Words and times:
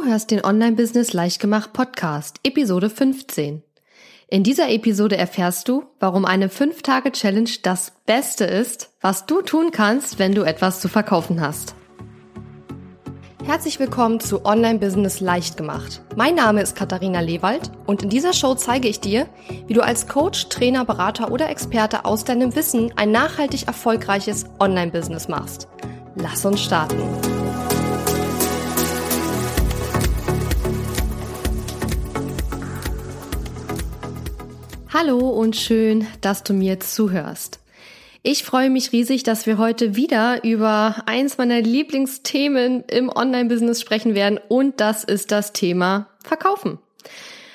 Du 0.00 0.04
hörst 0.04 0.30
den 0.30 0.44
Online-Business 0.44 1.12
Leichtgemacht 1.12 1.72
Podcast, 1.72 2.38
Episode 2.44 2.88
15. 2.88 3.64
In 4.28 4.44
dieser 4.44 4.70
Episode 4.70 5.16
erfährst 5.16 5.68
du, 5.68 5.86
warum 5.98 6.24
eine 6.24 6.46
5-Tage-Challenge 6.46 7.50
das 7.64 7.94
Beste 8.06 8.44
ist, 8.44 8.90
was 9.00 9.26
du 9.26 9.42
tun 9.42 9.72
kannst, 9.72 10.20
wenn 10.20 10.36
du 10.36 10.42
etwas 10.42 10.80
zu 10.80 10.86
verkaufen 10.86 11.40
hast. 11.40 11.74
Herzlich 13.44 13.80
willkommen 13.80 14.20
zu 14.20 14.44
Online-Business 14.44 15.18
Leichtgemacht. 15.18 16.00
Mein 16.14 16.36
Name 16.36 16.62
ist 16.62 16.76
Katharina 16.76 17.18
Lewald 17.18 17.72
und 17.86 18.04
in 18.04 18.08
dieser 18.08 18.34
Show 18.34 18.54
zeige 18.54 18.86
ich 18.86 19.00
dir, 19.00 19.26
wie 19.66 19.74
du 19.74 19.80
als 19.80 20.06
Coach, 20.06 20.48
Trainer, 20.48 20.84
Berater 20.84 21.32
oder 21.32 21.50
Experte 21.50 22.04
aus 22.04 22.22
deinem 22.22 22.54
Wissen 22.54 22.92
ein 22.94 23.10
nachhaltig 23.10 23.66
erfolgreiches 23.66 24.44
Online-Business 24.60 25.26
machst. 25.26 25.66
Lass 26.14 26.44
uns 26.44 26.62
starten. 26.62 27.02
Hallo 35.00 35.28
und 35.28 35.54
schön, 35.54 36.08
dass 36.22 36.42
du 36.42 36.52
mir 36.52 36.80
zuhörst. 36.80 37.60
Ich 38.24 38.42
freue 38.42 38.68
mich 38.68 38.90
riesig, 38.90 39.22
dass 39.22 39.46
wir 39.46 39.56
heute 39.56 39.94
wieder 39.94 40.42
über 40.42 41.04
eins 41.06 41.38
meiner 41.38 41.60
Lieblingsthemen 41.60 42.82
im 42.88 43.08
Online-Business 43.08 43.80
sprechen 43.80 44.16
werden 44.16 44.40
und 44.48 44.80
das 44.80 45.04
ist 45.04 45.30
das 45.30 45.52
Thema 45.52 46.08
Verkaufen. 46.24 46.80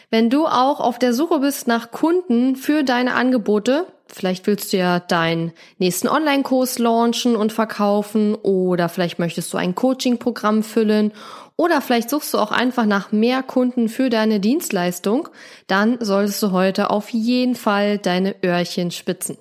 Wenn 0.10 0.30
du 0.30 0.46
auch 0.46 0.80
auf 0.80 1.00
der 1.00 1.14
Suche 1.14 1.40
bist 1.40 1.68
nach 1.68 1.92
Kunden 1.92 2.56
für 2.56 2.84
deine 2.84 3.14
Angebote, 3.14 3.88
vielleicht 4.08 4.48
willst 4.48 4.72
du 4.72 4.78
ja 4.78 5.02
deinen 5.02 5.52
nächsten 5.80 6.08
Online-Kurs 6.08 6.80
launchen 6.80 7.36
und 7.36 7.52
verkaufen 7.52 8.36
oder 8.36 8.88
vielleicht 8.88 9.20
möchtest 9.20 9.52
du 9.54 9.58
ein 9.58 9.76
Coaching-Programm 9.76 10.64
füllen 10.64 11.12
oder 11.56 11.82
vielleicht 11.82 12.10
suchst 12.10 12.34
du 12.34 12.40
auch 12.40 12.52
einfach 12.52 12.86
nach 12.86 13.12
mehr 13.12 13.44
Kunden 13.44 13.90
für 13.90 14.10
deine 14.10 14.40
Dienstleistung, 14.40 15.30
dann 15.68 15.98
solltest 16.00 16.42
du 16.42 16.52
heute 16.52 16.90
auf 16.90 17.10
jeden 17.10 17.56
Fall 17.56 17.98
deine 17.98 18.36
Öhrchen 18.44 18.92
spitzen. 18.92 19.38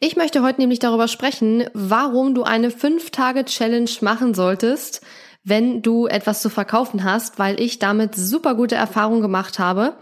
Ich 0.00 0.16
möchte 0.16 0.42
heute 0.42 0.60
nämlich 0.60 0.80
darüber 0.80 1.06
sprechen, 1.06 1.64
warum 1.74 2.34
du 2.34 2.42
eine 2.42 2.70
5-Tage-Challenge 2.70 3.90
machen 4.00 4.34
solltest, 4.34 5.00
wenn 5.44 5.82
du 5.82 6.06
etwas 6.06 6.42
zu 6.42 6.50
verkaufen 6.50 7.04
hast, 7.04 7.38
weil 7.38 7.60
ich 7.60 7.78
damit 7.78 8.14
super 8.14 8.54
gute 8.54 8.74
Erfahrungen 8.74 9.22
gemacht 9.22 9.58
habe 9.58 9.94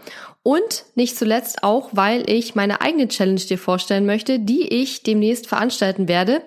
und 0.43 0.85
nicht 0.95 1.17
zuletzt 1.17 1.63
auch, 1.63 1.89
weil 1.93 2.29
ich 2.29 2.55
meine 2.55 2.81
eigene 2.81 3.07
Challenge 3.07 3.39
dir 3.39 3.57
vorstellen 3.57 4.05
möchte, 4.05 4.39
die 4.39 4.67
ich 4.67 5.03
demnächst 5.03 5.47
veranstalten 5.47 6.07
werde. 6.07 6.41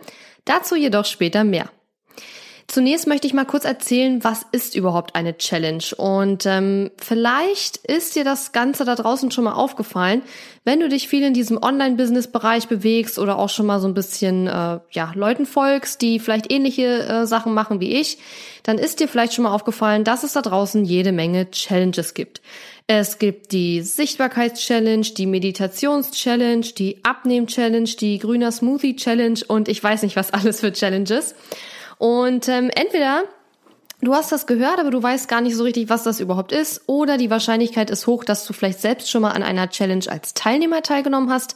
Dazu 0.44 0.74
jedoch 0.74 1.04
später 1.04 1.44
mehr. 1.44 1.70
Zunächst 2.74 3.06
möchte 3.06 3.28
ich 3.28 3.34
mal 3.34 3.44
kurz 3.44 3.64
erzählen, 3.64 4.24
was 4.24 4.44
ist 4.50 4.74
überhaupt 4.74 5.14
eine 5.14 5.38
Challenge? 5.38 5.84
Und 5.96 6.44
ähm, 6.44 6.90
vielleicht 6.98 7.76
ist 7.76 8.16
dir 8.16 8.24
das 8.24 8.50
Ganze 8.50 8.84
da 8.84 8.96
draußen 8.96 9.30
schon 9.30 9.44
mal 9.44 9.52
aufgefallen, 9.52 10.22
wenn 10.64 10.80
du 10.80 10.88
dich 10.88 11.06
viel 11.06 11.22
in 11.22 11.34
diesem 11.34 11.62
Online-Business-Bereich 11.62 12.66
bewegst 12.66 13.20
oder 13.20 13.38
auch 13.38 13.48
schon 13.48 13.66
mal 13.66 13.78
so 13.78 13.86
ein 13.86 13.94
bisschen 13.94 14.48
äh, 14.48 14.80
ja 14.90 15.12
Leuten 15.14 15.46
folgst, 15.46 16.02
die 16.02 16.18
vielleicht 16.18 16.50
ähnliche 16.50 17.04
äh, 17.06 17.26
Sachen 17.28 17.54
machen 17.54 17.78
wie 17.78 17.94
ich, 17.94 18.18
dann 18.64 18.78
ist 18.78 18.98
dir 18.98 19.06
vielleicht 19.06 19.34
schon 19.34 19.44
mal 19.44 19.54
aufgefallen, 19.54 20.02
dass 20.02 20.24
es 20.24 20.32
da 20.32 20.42
draußen 20.42 20.84
jede 20.84 21.12
Menge 21.12 21.52
Challenges 21.52 22.12
gibt. 22.12 22.42
Es 22.88 23.20
gibt 23.20 23.52
die 23.52 23.82
Sichtbarkeits-Challenge, 23.82 25.06
die 25.16 25.26
Meditations-Challenge, 25.26 26.66
die 26.76 27.04
Abnehm-Challenge, 27.04 27.90
die 28.00 28.18
Grüner 28.18 28.50
Smoothie-Challenge 28.50 29.38
und 29.46 29.68
ich 29.68 29.80
weiß 29.80 30.02
nicht 30.02 30.16
was 30.16 30.32
alles 30.32 30.58
für 30.58 30.72
Challenges. 30.72 31.36
Und 31.98 32.48
ähm, 32.48 32.70
entweder 32.74 33.24
du 34.00 34.14
hast 34.14 34.32
das 34.32 34.46
gehört, 34.46 34.78
aber 34.78 34.90
du 34.90 35.02
weißt 35.02 35.28
gar 35.28 35.40
nicht 35.40 35.56
so 35.56 35.64
richtig, 35.64 35.88
was 35.88 36.02
das 36.02 36.20
überhaupt 36.20 36.52
ist, 36.52 36.82
oder 36.86 37.16
die 37.16 37.30
Wahrscheinlichkeit 37.30 37.90
ist 37.90 38.06
hoch, 38.06 38.24
dass 38.24 38.44
du 38.46 38.52
vielleicht 38.52 38.80
selbst 38.80 39.10
schon 39.10 39.22
mal 39.22 39.32
an 39.32 39.42
einer 39.42 39.70
Challenge 39.70 40.04
als 40.08 40.34
Teilnehmer 40.34 40.82
teilgenommen 40.82 41.30
hast. 41.30 41.54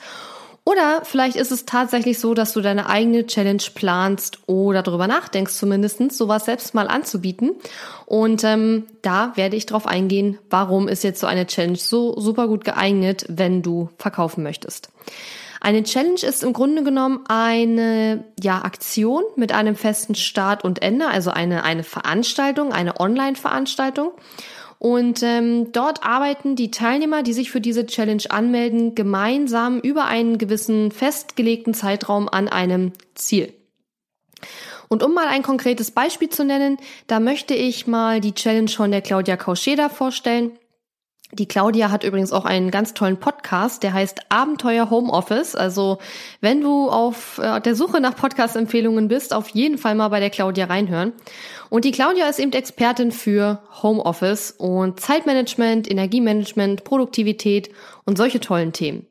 Oder 0.65 1.01
vielleicht 1.03 1.37
ist 1.37 1.51
es 1.51 1.65
tatsächlich 1.65 2.19
so, 2.19 2.35
dass 2.35 2.53
du 2.53 2.61
deine 2.61 2.91
eigene 2.91 3.27
Challenge 3.27 3.63
planst 3.75 4.41
oder 4.47 4.83
darüber 4.83 5.07
nachdenkst, 5.07 5.55
zumindestens 5.55 6.19
sowas 6.19 6.45
selbst 6.45 6.75
mal 6.75 6.89
anzubieten. 6.89 7.53
Und 8.05 8.45
ähm, 8.45 8.85
da 9.01 9.33
werde 9.35 9.57
ich 9.57 9.65
drauf 9.65 9.87
eingehen, 9.87 10.39
warum 10.51 10.87
ist 10.87 11.05
jetzt 11.05 11.21
so 11.21 11.27
eine 11.27 11.47
Challenge 11.47 11.79
so 11.79 12.21
super 12.21 12.49
gut 12.49 12.67
geeignet, 12.67 13.25
wenn 13.31 13.63
du 13.63 13.89
verkaufen 13.97 14.43
möchtest. 14.43 14.91
Eine 15.61 15.83
Challenge 15.83 16.21
ist 16.23 16.43
im 16.43 16.53
Grunde 16.53 16.85
genommen 16.85 17.25
eine 17.29 18.25
ja, 18.41 18.63
Aktion 18.63 19.25
mit 19.37 19.53
einem 19.53 19.77
festen 19.77 20.15
Start 20.15 20.65
und 20.65 20.83
Ende, 20.83 21.09
also 21.09 21.31
eine, 21.31 21.65
eine 21.65 21.83
Veranstaltung, 21.83 22.73
eine 22.73 23.01
Online-Veranstaltung. 23.01 24.13
Und 24.79 25.25
ähm, 25.25 25.73
dort 25.73 26.05
arbeiten 26.05 26.55
die 26.55 26.71
Teilnehmer, 26.71 27.25
die 27.25 27.33
sich 27.33 27.51
für 27.51 27.61
diese 27.61 27.87
Challenge 27.87 28.23
anmelden, 28.29 28.95
gemeinsam 28.95 29.81
über 29.81 30.05
einen 30.05 30.39
gewissen 30.39 30.93
festgelegten 30.93 31.75
Zeitraum 31.75 32.29
an 32.29 32.49
einem 32.49 32.93
Ziel. 33.15 33.53
Und 34.89 35.03
um 35.03 35.13
mal 35.15 35.27
ein 35.27 35.43
konkretes 35.43 35.91
Beispiel 35.91 36.29
zu 36.29 36.45
nennen, 36.45 36.79
da 37.09 37.19
möchte 37.19 37.55
ich 37.55 37.89
mal 37.89 38.21
die 38.21 38.35
Challenge 38.35 38.71
von 38.71 38.93
der 38.93 39.03
Claudia 39.03 39.37
Kauscheda 39.37 39.89
vorstellen. 39.89 40.53
Die 41.33 41.47
Claudia 41.47 41.91
hat 41.91 42.05
übrigens 42.05 42.33
auch 42.33 42.47
einen 42.47 42.71
ganz 42.71 42.95
tollen 42.95 43.21
Podcast, 43.21 43.83
der 43.83 43.93
heißt 43.93 44.21
Abenteuer 44.31 44.89
Homeoffice. 44.89 45.55
Also 45.55 45.99
wenn 46.41 46.63
du 46.63 46.89
auf 46.89 47.37
äh, 47.37 47.61
der 47.61 47.75
Suche 47.75 48.01
nach 48.01 48.17
Podcast-Empfehlungen 48.17 49.09
bist, 49.09 49.35
auf 49.35 49.49
jeden 49.51 49.77
Fall 49.77 49.95
mal 49.95 50.09
bei 50.09 50.21
der 50.21 50.31
Claudia 50.31 50.65
reinhören. 50.65 51.13
Und 51.69 51.85
die 51.85 51.91
Claudia 51.91 52.29
ist 52.31 52.39
eben 52.39 52.53
Expertin 52.53 53.13
für 53.13 53.61
Homeoffice 53.83 54.53
und 54.53 55.01
Zeitmanagement, 55.01 55.91
Energiemanagement, 55.91 56.85
Produktivität 56.85 57.71
und 58.07 58.17
solche 58.17 58.41
tollen 58.41 58.73
Themen. 58.73 59.07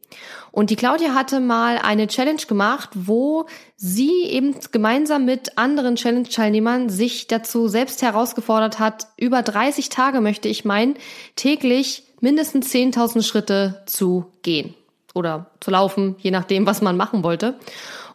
Und 0.51 0.71
die 0.71 0.75
Claudia 0.75 1.13
hatte 1.13 1.39
mal 1.39 1.77
eine 1.77 2.07
Challenge 2.07 2.41
gemacht, 2.47 2.89
wo 2.95 3.45
sie 3.75 4.23
eben 4.23 4.55
gemeinsam 4.71 5.23
mit 5.23 5.55
anderen 5.55 5.97
Challenge-Teilnehmern 5.97 6.89
sich 6.89 7.27
dazu 7.27 7.67
selbst 7.67 8.01
herausgefordert 8.01 8.79
hat, 8.79 9.09
über 9.17 9.43
30 9.43 9.89
Tage 9.89 10.19
möchte 10.19 10.47
ich 10.47 10.65
meinen, 10.65 10.95
täglich 11.35 12.06
mindestens 12.21 12.73
10.000 12.73 13.23
Schritte 13.23 13.81
zu 13.85 14.25
gehen 14.41 14.73
oder 15.13 15.47
zu 15.59 15.71
laufen, 15.71 16.15
je 16.19 16.31
nachdem, 16.31 16.65
was 16.65 16.81
man 16.81 16.97
machen 16.97 17.23
wollte. 17.23 17.55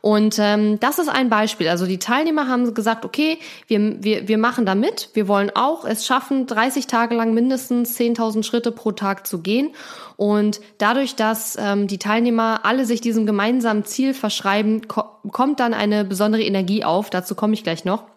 Und 0.02 0.40
ähm, 0.40 0.80
das 0.80 0.98
ist 0.98 1.08
ein 1.08 1.30
Beispiel. 1.30 1.68
Also 1.68 1.86
die 1.86 2.00
Teilnehmer 2.00 2.48
haben 2.48 2.74
gesagt, 2.74 3.04
okay, 3.04 3.38
wir, 3.68 4.02
wir, 4.02 4.26
wir 4.26 4.36
machen 4.36 4.66
da 4.66 4.74
mit. 4.74 5.10
Wir 5.14 5.28
wollen 5.28 5.52
auch 5.54 5.84
es 5.84 6.04
schaffen, 6.04 6.48
30 6.48 6.88
Tage 6.88 7.14
lang 7.14 7.32
mindestens 7.34 7.96
10.000 7.98 8.42
Schritte 8.42 8.72
pro 8.72 8.91
Tag 8.91 9.28
zu 9.28 9.38
gehen. 9.42 9.70
Und 10.16 10.60
dadurch, 10.78 11.14
dass 11.14 11.56
ähm, 11.56 11.86
die 11.86 11.98
Teilnehmer 11.98 12.64
alle 12.64 12.84
sich 12.84 13.00
diesem 13.00 13.26
gemeinsamen 13.26 13.84
Ziel 13.84 14.12
verschreiben, 14.12 14.88
ko 14.88 15.04
kommt 15.30 15.60
dann 15.60 15.72
eine 15.72 16.04
besondere 16.04 16.42
Energie 16.42 16.82
auf. 16.82 17.08
Dazu 17.08 17.36
komme 17.36 17.54
ich 17.54 17.62
gleich 17.62 17.84
noch. 17.84 18.11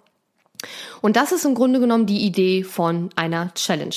Und 1.02 1.16
das 1.16 1.32
ist 1.32 1.46
im 1.46 1.56
Grunde 1.56 1.80
genommen 1.80 2.06
die 2.06 2.22
Idee 2.22 2.64
von 2.64 3.10
einer 3.16 3.54
Challenge. 3.54 3.96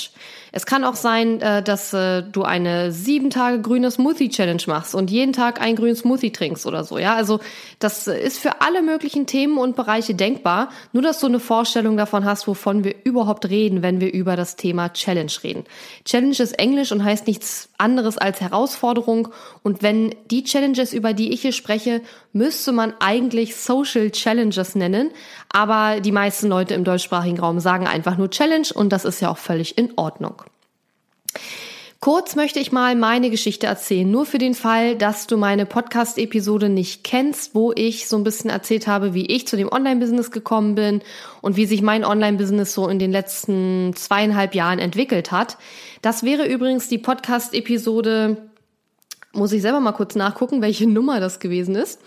Es 0.52 0.66
kann 0.66 0.84
auch 0.84 0.94
sein, 0.94 1.40
äh, 1.40 1.62
dass 1.62 1.92
äh, 1.92 2.22
du 2.22 2.42
eine 2.42 2.90
sieben 2.92 3.30
Tage 3.30 3.60
grüne 3.60 3.90
Smoothie 3.90 4.30
Challenge 4.30 4.62
machst 4.66 4.94
und 4.94 5.10
jeden 5.10 5.32
Tag 5.32 5.60
einen 5.60 5.76
grünen 5.76 5.96
Smoothie 5.96 6.32
trinkst 6.32 6.66
oder 6.66 6.84
so. 6.84 6.98
Ja, 6.98 7.14
also 7.14 7.40
das 7.78 8.06
ist 8.06 8.38
für 8.38 8.60
alle 8.60 8.82
möglichen 8.82 9.26
Themen 9.26 9.58
und 9.58 9.76
Bereiche 9.76 10.14
denkbar. 10.14 10.70
Nur, 10.92 11.02
dass 11.02 11.20
du 11.20 11.26
eine 11.26 11.40
Vorstellung 11.40 11.96
davon 11.96 12.24
hast, 12.24 12.46
wovon 12.46 12.84
wir 12.84 12.94
überhaupt 13.04 13.48
reden, 13.48 13.82
wenn 13.82 14.00
wir 14.00 14.12
über 14.12 14.36
das 14.36 14.56
Thema 14.56 14.92
Challenge 14.92 15.32
reden. 15.42 15.64
Challenge 16.04 16.36
ist 16.38 16.58
Englisch 16.58 16.92
und 16.92 17.04
heißt 17.04 17.26
nichts 17.26 17.68
anderes 17.76 18.18
als 18.18 18.40
Herausforderung. 18.40 19.28
Und 19.62 19.82
wenn 19.82 20.14
die 20.30 20.44
Challenges, 20.44 20.92
über 20.92 21.12
die 21.12 21.32
ich 21.32 21.42
hier 21.42 21.52
spreche, 21.52 22.00
müsste 22.32 22.72
man 22.72 22.94
eigentlich 23.00 23.56
Social 23.56 24.10
Challenges 24.10 24.74
nennen. 24.74 25.10
Aber 25.52 26.00
die 26.00 26.12
meisten 26.12 26.48
Leute 26.48 26.74
im 26.74 26.84
deutschsprachigen 26.84 27.40
Raum 27.40 27.60
sagen 27.60 27.86
einfach 27.86 28.16
nur 28.16 28.30
Challenge 28.30 28.68
und 28.74 28.92
das 28.92 29.04
ist 29.04 29.20
ja 29.20 29.30
auch 29.30 29.38
völlig 29.38 29.78
in 29.78 29.92
Ordnung. 29.96 30.42
Kurz 32.00 32.36
möchte 32.36 32.60
ich 32.60 32.70
mal 32.70 32.94
meine 32.94 33.28
Geschichte 33.28 33.66
erzählen, 33.66 34.08
nur 34.08 34.24
für 34.24 34.38
den 34.38 34.54
Fall, 34.54 34.94
dass 34.94 35.26
du 35.26 35.36
meine 35.36 35.66
Podcast-Episode 35.66 36.68
nicht 36.68 37.02
kennst, 37.02 37.56
wo 37.56 37.72
ich 37.74 38.06
so 38.06 38.16
ein 38.16 38.22
bisschen 38.22 38.50
erzählt 38.50 38.86
habe, 38.86 39.14
wie 39.14 39.26
ich 39.26 39.48
zu 39.48 39.56
dem 39.56 39.68
Online-Business 39.68 40.30
gekommen 40.30 40.76
bin 40.76 41.02
und 41.42 41.56
wie 41.56 41.66
sich 41.66 41.82
mein 41.82 42.04
Online-Business 42.04 42.72
so 42.72 42.86
in 42.86 43.00
den 43.00 43.10
letzten 43.10 43.94
zweieinhalb 43.96 44.54
Jahren 44.54 44.78
entwickelt 44.78 45.32
hat. 45.32 45.58
Das 46.00 46.22
wäre 46.22 46.46
übrigens 46.46 46.88
die 46.88 46.98
Podcast-Episode, 46.98 48.48
muss 49.38 49.52
ich 49.52 49.62
selber 49.62 49.80
mal 49.80 49.92
kurz 49.92 50.14
nachgucken, 50.14 50.60
welche 50.60 50.86
Nummer 50.88 51.20
das 51.20 51.38
gewesen 51.38 51.74
ist. 51.74 52.00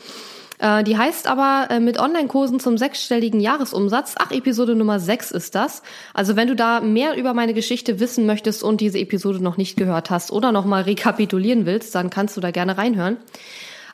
Äh, 0.60 0.84
die 0.84 0.98
heißt 0.98 1.28
aber 1.28 1.68
äh, 1.70 1.80
mit 1.80 2.00
Online-Kursen 2.00 2.60
zum 2.60 2.78
sechsstelligen 2.78 3.40
Jahresumsatz. 3.40 4.16
Ach, 4.20 4.32
Episode 4.32 4.76
Nummer 4.76 5.00
sechs 5.00 5.32
ist 5.32 5.56
das. 5.56 5.82
Also 6.14 6.36
wenn 6.36 6.48
du 6.48 6.56
da 6.56 6.80
mehr 6.82 7.18
über 7.18 7.34
meine 7.34 7.54
Geschichte 7.54 8.00
wissen 8.00 8.28
möchtest 8.28 8.64
und 8.64 8.80
diese 8.80 9.00
Episode 9.00 9.44
noch 9.44 9.58
nicht 9.58 9.76
gehört 9.76 10.12
hast 10.12 10.32
oder 10.32 10.52
nochmal 10.52 10.84
rekapitulieren 10.84 11.66
willst, 11.66 11.96
dann 11.96 12.12
kannst 12.12 12.38
du 12.38 12.42
da 12.42 12.52
gerne 12.52 12.78
reinhören. 12.78 13.18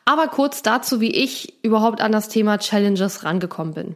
Aber 0.04 0.28
kurz 0.28 0.62
dazu, 0.62 1.02
wie 1.02 1.12
ich 1.12 1.54
überhaupt 1.64 2.02
an 2.02 2.12
das 2.12 2.30
Thema 2.30 2.58
Challenges 2.60 3.24
rangekommen 3.24 3.74
bin. 3.74 3.96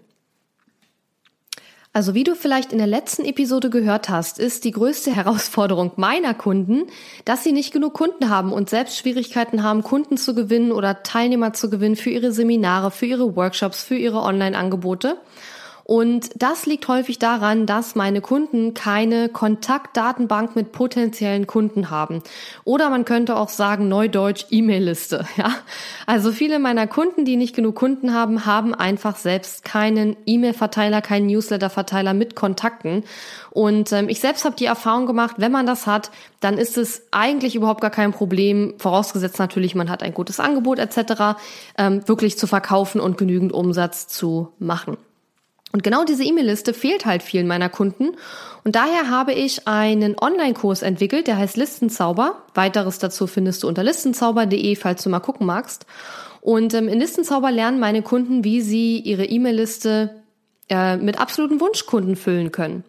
Also 1.94 2.14
wie 2.14 2.24
du 2.24 2.36
vielleicht 2.36 2.72
in 2.72 2.78
der 2.78 2.88
letzten 2.88 3.26
Episode 3.26 3.70
gehört 3.70 4.08
hast, 4.08 4.40
ist 4.40 4.64
die 4.64 4.72
größte 4.72 5.12
Herausforderung 5.16 5.92
meiner 5.98 6.34
Kunden, 6.34 6.84
dass 7.26 7.44
sie 7.44 7.52
nicht 7.52 7.74
genug 7.74 7.94
Kunden 7.94 8.30
haben 8.30 8.54
und 8.54 8.70
selbst 8.70 8.98
Schwierigkeiten 8.98 9.62
haben, 9.62 9.84
Kunden 9.84 10.16
zu 10.16 10.34
gewinnen 10.34 10.72
oder 10.72 11.04
Teilnehmer 11.04 11.54
zu 11.54 11.70
gewinnen 11.70 11.98
für 11.98 12.10
ihre 12.10 12.32
Seminare, 12.32 12.92
für 12.92 13.08
ihre 13.08 13.36
Workshops, 13.36 13.84
für 13.84 13.96
ihre 13.96 14.22
Online-Angebote. 14.22 15.18
Und 15.92 16.30
das 16.42 16.66
liegt 16.66 16.88
häufig 16.88 17.20
daran, 17.20 17.66
dass 17.66 17.96
meine 17.96 18.22
Kunden 18.22 18.74
keine 18.74 19.28
Kontaktdatenbank 19.28 20.56
mit 20.56 20.72
potenziellen 20.72 21.48
Kunden 21.48 21.90
haben. 21.90 22.24
Oder 22.64 22.90
man 22.90 23.04
könnte 23.04 23.36
auch 23.36 23.50
sagen, 23.50 23.90
neudeutsch 23.90 24.46
E-Mail-Liste, 24.52 25.26
ja. 25.36 25.54
Also 26.06 26.32
viele 26.32 26.60
meiner 26.60 26.88
Kunden, 26.88 27.26
die 27.26 27.36
nicht 27.36 27.54
genug 27.54 27.76
Kunden 27.76 28.14
haben, 28.14 28.46
haben 28.46 28.74
einfach 28.74 29.18
selbst 29.18 29.66
keinen 29.66 30.16
E-Mail-Verteiler, 30.26 31.02
keinen 31.02 31.26
Newsletter-Verteiler 31.26 32.14
mit 32.14 32.38
Kontakten. 32.38 33.04
Und 33.50 33.92
ähm, 33.92 34.08
ich 34.08 34.22
selbst 34.22 34.46
habe 34.46 34.56
die 34.56 34.68
Erfahrung 34.68 35.08
gemacht, 35.08 35.36
wenn 35.40 35.52
man 35.52 35.66
das 35.66 35.88
hat, 35.88 36.10
dann 36.40 36.58
ist 36.58 36.78
es 36.78 37.06
eigentlich 37.12 37.54
überhaupt 37.54 37.82
gar 37.82 37.92
kein 37.92 38.14
Problem, 38.14 38.76
vorausgesetzt 38.78 39.40
natürlich, 39.40 39.76
man 39.76 39.90
hat 39.90 40.04
ein 40.04 40.14
gutes 40.14 40.40
Angebot 40.40 40.80
etc., 40.80 41.38
ähm, 41.78 42.08
wirklich 42.08 42.38
zu 42.38 42.48
verkaufen 42.48 43.02
und 43.02 43.18
genügend 43.18 43.52
Umsatz 43.52 44.08
zu 44.08 44.54
machen. 44.58 44.96
Und 45.71 45.83
genau 45.83 46.03
diese 46.03 46.23
E-Mail-Liste 46.23 46.73
fehlt 46.73 47.06
halt 47.06 47.23
vielen 47.23 47.47
meiner 47.47 47.69
Kunden. 47.69 48.12
Und 48.63 48.75
daher 48.75 49.09
habe 49.09 49.33
ich 49.33 49.68
einen 49.68 50.18
Online-Kurs 50.19 50.81
entwickelt, 50.81 51.27
der 51.27 51.38
heißt 51.38 51.57
Listenzauber. 51.57 52.44
Weiteres 52.53 53.00
dazu 53.00 53.25
findest 53.27 53.63
du 53.63 53.68
unter 53.68 53.83
listenzauber.de, 53.83 54.75
falls 54.75 55.03
du 55.03 55.09
mal 55.09 55.19
gucken 55.19 55.47
magst. 55.47 55.85
Und 56.41 56.73
ähm, 56.73 56.88
in 56.88 57.00
Listenzauber 57.00 57.51
lernen 57.51 57.79
meine 57.79 58.01
Kunden, 58.01 58.44
wie 58.44 58.62
sie 58.62 59.00
ihre 59.00 59.25
E-Mail-Liste 59.25 60.21
äh, 60.69 60.97
mit 60.97 61.19
absoluten 61.19 61.62
Wunschkunden 61.62 62.15
füllen 62.15 62.51
können. 62.51 62.83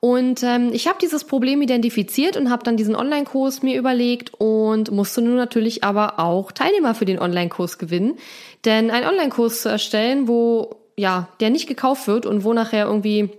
Und 0.00 0.42
ähm, 0.42 0.68
ich 0.74 0.86
habe 0.86 0.98
dieses 1.00 1.24
Problem 1.24 1.62
identifiziert 1.62 2.36
und 2.36 2.50
habe 2.50 2.62
dann 2.62 2.76
diesen 2.76 2.94
Online-Kurs 2.94 3.62
mir 3.62 3.78
überlegt 3.78 4.34
und 4.34 4.90
musste 4.90 5.22
nun 5.22 5.36
natürlich 5.36 5.82
aber 5.82 6.20
auch 6.20 6.52
Teilnehmer 6.52 6.94
für 6.94 7.06
den 7.06 7.18
Online-Kurs 7.18 7.78
gewinnen. 7.78 8.18
Denn 8.66 8.90
ein 8.90 9.06
Online-Kurs 9.06 9.62
zu 9.62 9.70
erstellen, 9.70 10.28
wo 10.28 10.83
ja, 10.96 11.28
der 11.40 11.50
nicht 11.50 11.66
gekauft 11.66 12.06
wird 12.06 12.26
und 12.26 12.44
wo 12.44 12.52
nachher 12.52 12.86
irgendwie 12.86 13.30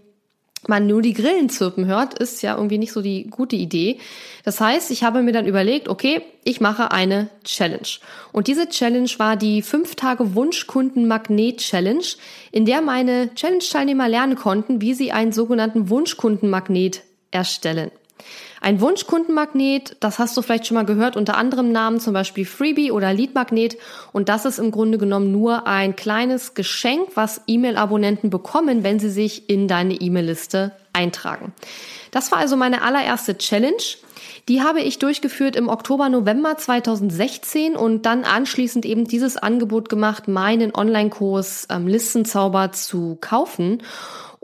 man 0.67 0.87
nur 0.87 1.03
die 1.03 1.13
Grillen 1.13 1.49
zirpen 1.49 1.85
hört, 1.85 2.17
ist 2.17 2.41
ja 2.41 2.55
irgendwie 2.55 2.79
nicht 2.79 2.91
so 2.91 3.01
die 3.01 3.27
gute 3.29 3.55
Idee. 3.55 3.99
Das 4.43 4.59
heißt, 4.59 4.89
ich 4.89 5.03
habe 5.03 5.21
mir 5.21 5.31
dann 5.31 5.45
überlegt, 5.45 5.87
okay, 5.87 6.23
ich 6.43 6.59
mache 6.59 6.91
eine 6.91 7.29
Challenge. 7.43 7.87
Und 8.31 8.47
diese 8.47 8.67
Challenge 8.67 9.09
war 9.17 9.35
die 9.35 9.61
5 9.61 9.95
Tage 9.95 10.33
Wunschkunden 10.33 11.07
Magnet 11.07 11.59
Challenge, 11.59 12.05
in 12.51 12.65
der 12.65 12.81
meine 12.81 13.33
Challenge-Teilnehmer 13.35 14.09
lernen 14.09 14.35
konnten, 14.35 14.81
wie 14.81 14.95
sie 14.95 15.11
einen 15.11 15.33
sogenannten 15.33 15.89
Wunschkundenmagnet 15.89 17.03
erstellen. 17.29 17.91
Ein 18.61 18.81
Wunschkundenmagnet, 18.81 19.97
das 19.99 20.17
hast 20.17 20.35
du 20.35 20.41
vielleicht 20.41 20.65
schon 20.65 20.75
mal 20.75 20.85
gehört, 20.85 21.17
unter 21.17 21.37
anderem 21.37 21.71
Namen 21.71 21.99
zum 21.99 22.13
Beispiel 22.13 22.45
Freebie 22.45 22.91
oder 22.91 23.13
Leadmagnet. 23.13 23.77
Und 24.11 24.29
das 24.29 24.45
ist 24.45 24.57
im 24.57 24.71
Grunde 24.71 24.97
genommen 24.97 25.31
nur 25.31 25.67
ein 25.67 25.95
kleines 25.95 26.53
Geschenk, 26.53 27.09
was 27.15 27.41
E-Mail-Abonnenten 27.47 28.29
bekommen, 28.29 28.83
wenn 28.83 28.99
sie 28.99 29.09
sich 29.11 29.49
in 29.49 29.67
deine 29.67 29.93
E-Mail-Liste 29.93 30.71
eintragen. 30.93 31.53
Das 32.11 32.31
war 32.31 32.39
also 32.39 32.55
meine 32.55 32.81
allererste 32.81 33.37
Challenge. 33.37 33.83
Die 34.47 34.61
habe 34.61 34.79
ich 34.81 34.99
durchgeführt 34.99 35.55
im 35.55 35.69
Oktober, 35.69 36.07
November 36.07 36.57
2016 36.57 37.75
und 37.75 38.05
dann 38.05 38.23
anschließend 38.23 38.85
eben 38.85 39.05
dieses 39.05 39.37
Angebot 39.37 39.89
gemacht, 39.89 40.27
meinen 40.27 40.73
Online-Kurs 40.73 41.67
ähm, 41.69 41.87
Listenzauber 41.87 42.71
zu 42.71 43.17
kaufen. 43.19 43.83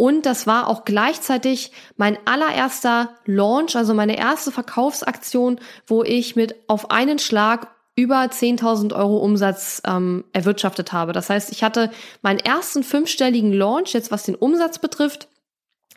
Und 0.01 0.25
das 0.25 0.48
war 0.48 0.68
auch 0.68 0.83
gleichzeitig 0.83 1.71
mein 1.95 2.18
allererster 2.25 3.12
Launch, 3.25 3.75
also 3.75 3.94
meine 3.94 4.18
erste 4.18 4.51
Verkaufsaktion, 4.51 5.59
wo 5.86 6.01
ich 6.01 6.36
mit 6.36 6.56
auf 6.68 6.89
einen 6.89 7.19
Schlag 7.19 7.68
über 7.95 8.19
10.000 8.24 8.95
Euro 8.95 9.18
Umsatz 9.18 9.80
ähm, 9.86 10.24
erwirtschaftet 10.33 10.92
habe. 10.92 11.13
Das 11.13 11.30
heißt, 11.30 11.51
ich 11.51 11.63
hatte 11.63 11.92
meinen 12.24 12.39
ersten 12.39 12.81
fünfstelligen 12.81 13.53
Launch, 13.53 13.94
jetzt 13.94 14.09
was 14.09 14.24
den 14.24 14.33
Umsatz 14.33 14.80
betrifft. 14.80 15.27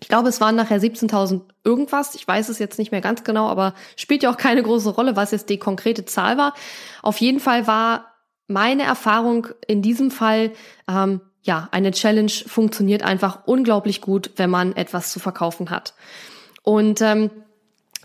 Ich 0.02 0.08
glaube, 0.08 0.28
es 0.28 0.38
waren 0.38 0.54
nachher 0.54 0.82
17.000 0.82 1.40
irgendwas. 1.64 2.14
Ich 2.14 2.28
weiß 2.28 2.50
es 2.50 2.58
jetzt 2.58 2.78
nicht 2.78 2.92
mehr 2.92 3.00
ganz 3.00 3.24
genau, 3.24 3.48
aber 3.48 3.72
spielt 3.96 4.22
ja 4.22 4.30
auch 4.30 4.36
keine 4.36 4.62
große 4.62 4.90
Rolle, 4.90 5.16
was 5.16 5.30
jetzt 5.30 5.48
die 5.48 5.58
konkrete 5.58 6.04
Zahl 6.04 6.36
war. 6.36 6.52
Auf 7.00 7.22
jeden 7.22 7.40
Fall 7.40 7.66
war 7.66 8.12
meine 8.48 8.82
Erfahrung 8.82 9.46
in 9.66 9.80
diesem 9.80 10.10
Fall 10.10 10.52
ähm, 10.90 11.22
ja, 11.44 11.68
eine 11.70 11.92
Challenge 11.92 12.32
funktioniert 12.46 13.02
einfach 13.02 13.40
unglaublich 13.44 14.00
gut, 14.00 14.30
wenn 14.36 14.50
man 14.50 14.74
etwas 14.74 15.12
zu 15.12 15.20
verkaufen 15.20 15.70
hat. 15.70 15.94
Und 16.62 17.02
ähm, 17.02 17.30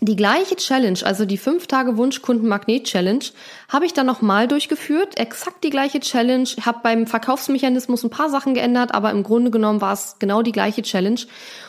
die 0.02 0.16
gleiche 0.16 0.56
Challenge, 0.56 0.98
also 1.04 1.24
die 1.24 1.36
fünf 1.36 1.66
Tage 1.66 1.96
Wunschkunden 1.96 2.48
Magnet 2.48 2.84
Challenge, 2.84 3.24
habe 3.68 3.86
ich 3.86 3.92
dann 3.92 4.06
nochmal 4.06 4.48
durchgeführt. 4.48 5.18
Exakt 5.18 5.64
die 5.64 5.70
gleiche 5.70 6.00
Challenge. 6.00 6.48
Habe 6.64 6.80
beim 6.82 7.06
Verkaufsmechanismus 7.06 8.02
ein 8.02 8.10
paar 8.10 8.30
Sachen 8.30 8.54
geändert, 8.54 8.94
aber 8.94 9.10
im 9.10 9.22
Grunde 9.22 9.50
genommen 9.50 9.80
war 9.80 9.92
es 9.94 10.16
genau 10.18 10.40
die 10.42 10.52
gleiche 10.52 10.82
Challenge. 10.82 11.20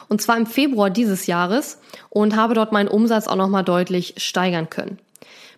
Und 0.08 0.22
zwar 0.22 0.38
im 0.38 0.46
Februar 0.46 0.90
dieses 0.90 1.28
Jahres 1.28 1.80
und 2.10 2.36
habe 2.36 2.54
dort 2.54 2.72
meinen 2.72 2.90
Umsatz 2.90 3.28
auch 3.28 3.36
nochmal 3.36 3.64
deutlich 3.64 4.16
steigern 4.18 4.70
können. 4.70 4.98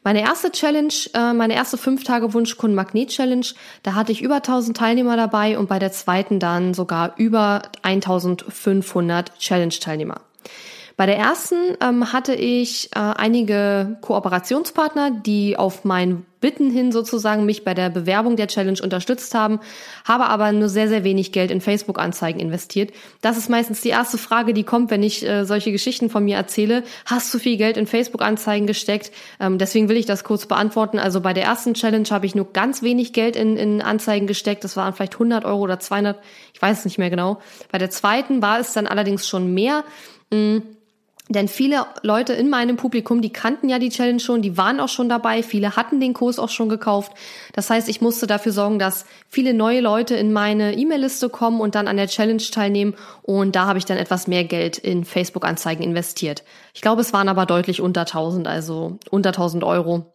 Meine 0.03 0.21
erste 0.21 0.51
Challenge, 0.51 0.93
äh, 1.13 1.33
meine 1.33 1.55
erste 1.55 1.77
fünf 1.77 2.03
Tage 2.03 2.33
Wunschkunden 2.33 2.75
Magnet 2.75 3.09
Challenge, 3.09 3.45
da 3.83 3.95
hatte 3.95 4.11
ich 4.11 4.21
über 4.21 4.35
1000 4.35 4.75
Teilnehmer 4.75 5.15
dabei 5.15 5.57
und 5.57 5.69
bei 5.69 5.79
der 5.79 5.93
zweiten 5.93 6.39
dann 6.39 6.73
sogar 6.73 7.13
über 7.17 7.61
1500 7.83 9.39
Challenge 9.39 9.73
Teilnehmer. 9.73 10.21
Bei 10.95 11.05
der 11.07 11.17
ersten 11.17 11.55
ähm, 11.81 12.13
hatte 12.13 12.35
ich 12.35 12.89
äh, 12.95 12.99
einige 12.99 13.97
Kooperationspartner, 14.01 15.11
die 15.11 15.57
auf 15.57 15.85
mein 15.85 16.25
Bitten 16.39 16.69
hin 16.69 16.91
sozusagen 16.91 17.45
mich 17.45 17.63
bei 17.63 17.73
der 17.73 17.89
Bewerbung 17.89 18.35
der 18.35 18.49
Challenge 18.49 18.77
unterstützt 18.83 19.33
haben, 19.33 19.61
habe 20.03 20.25
aber 20.25 20.51
nur 20.51 20.67
sehr, 20.67 20.89
sehr 20.89 21.05
wenig 21.05 21.31
Geld 21.31 21.51
in 21.51 21.61
Facebook-Anzeigen 21.61 22.41
investiert. 22.41 22.91
Das 23.21 23.37
ist 23.37 23.49
meistens 23.49 23.79
die 23.79 23.89
erste 23.89 24.17
Frage, 24.17 24.53
die 24.53 24.65
kommt, 24.65 24.91
wenn 24.91 25.03
ich 25.03 25.25
äh, 25.25 25.45
solche 25.45 25.71
Geschichten 25.71 26.09
von 26.09 26.25
mir 26.25 26.35
erzähle. 26.35 26.83
Hast 27.05 27.33
du 27.33 27.39
viel 27.39 27.55
Geld 27.55 27.77
in 27.77 27.87
Facebook-Anzeigen 27.87 28.67
gesteckt? 28.67 29.11
Ähm, 29.39 29.57
deswegen 29.57 29.87
will 29.87 29.95
ich 29.95 30.05
das 30.05 30.25
kurz 30.25 30.45
beantworten. 30.45 30.99
Also 30.99 31.21
bei 31.21 31.31
der 31.31 31.45
ersten 31.45 31.75
Challenge 31.75 32.09
habe 32.11 32.25
ich 32.25 32.35
nur 32.35 32.51
ganz 32.51 32.83
wenig 32.83 33.13
Geld 33.13 33.37
in, 33.37 33.55
in 33.55 33.81
Anzeigen 33.81 34.27
gesteckt. 34.27 34.65
Das 34.65 34.75
waren 34.75 34.93
vielleicht 34.93 35.13
100 35.13 35.45
Euro 35.45 35.61
oder 35.61 35.79
200. 35.79 36.19
Ich 36.53 36.61
weiß 36.61 36.79
es 36.79 36.85
nicht 36.85 36.97
mehr 36.97 37.09
genau. 37.09 37.39
Bei 37.71 37.77
der 37.77 37.89
zweiten 37.89 38.41
war 38.41 38.59
es 38.59 38.73
dann 38.73 38.85
allerdings 38.85 39.27
schon 39.27 39.53
mehr. 39.53 39.85
Mh, 40.29 40.61
denn 41.29 41.47
viele 41.47 41.85
Leute 42.01 42.33
in 42.33 42.49
meinem 42.49 42.75
Publikum, 42.75 43.21
die 43.21 43.31
kannten 43.31 43.69
ja 43.69 43.79
die 43.79 43.89
Challenge 43.89 44.19
schon, 44.19 44.41
die 44.41 44.57
waren 44.57 44.81
auch 44.81 44.89
schon 44.89 45.07
dabei, 45.07 45.41
viele 45.41 45.77
hatten 45.77 46.01
den 46.01 46.13
Kurs 46.13 46.37
auch 46.37 46.49
schon 46.49 46.67
gekauft. 46.67 47.13
Das 47.53 47.69
heißt, 47.69 47.87
ich 47.87 48.01
musste 48.01 48.27
dafür 48.27 48.51
sorgen, 48.51 48.77
dass 48.77 49.05
viele 49.29 49.53
neue 49.53 49.79
Leute 49.79 50.15
in 50.15 50.33
meine 50.33 50.73
E-Mail-Liste 50.77 51.29
kommen 51.29 51.61
und 51.61 51.75
dann 51.75 51.87
an 51.87 51.95
der 51.95 52.07
Challenge 52.07 52.43
teilnehmen. 52.43 52.95
Und 53.21 53.55
da 53.55 53.67
habe 53.67 53.79
ich 53.79 53.85
dann 53.85 53.97
etwas 53.97 54.27
mehr 54.27 54.43
Geld 54.43 54.77
in 54.77 55.05
Facebook-Anzeigen 55.05 55.81
investiert. 55.81 56.43
Ich 56.73 56.81
glaube, 56.81 57.01
es 57.01 57.13
waren 57.13 57.29
aber 57.29 57.45
deutlich 57.45 57.79
unter 57.79 58.01
1000, 58.01 58.45
also 58.45 58.97
unter 59.09 59.29
1000 59.29 59.63
Euro. 59.63 60.13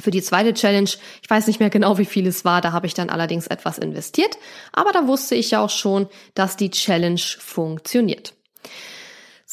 Für 0.00 0.10
die 0.10 0.22
zweite 0.22 0.52
Challenge, 0.52 0.90
ich 1.22 1.30
weiß 1.30 1.46
nicht 1.46 1.60
mehr 1.60 1.70
genau, 1.70 1.98
wie 1.98 2.04
viel 2.04 2.26
es 2.26 2.44
war, 2.44 2.60
da 2.60 2.72
habe 2.72 2.88
ich 2.88 2.94
dann 2.94 3.08
allerdings 3.08 3.46
etwas 3.46 3.78
investiert. 3.78 4.36
Aber 4.72 4.90
da 4.90 5.06
wusste 5.06 5.36
ich 5.36 5.52
ja 5.52 5.60
auch 5.60 5.70
schon, 5.70 6.08
dass 6.34 6.56
die 6.56 6.70
Challenge 6.72 7.20
funktioniert. 7.38 8.34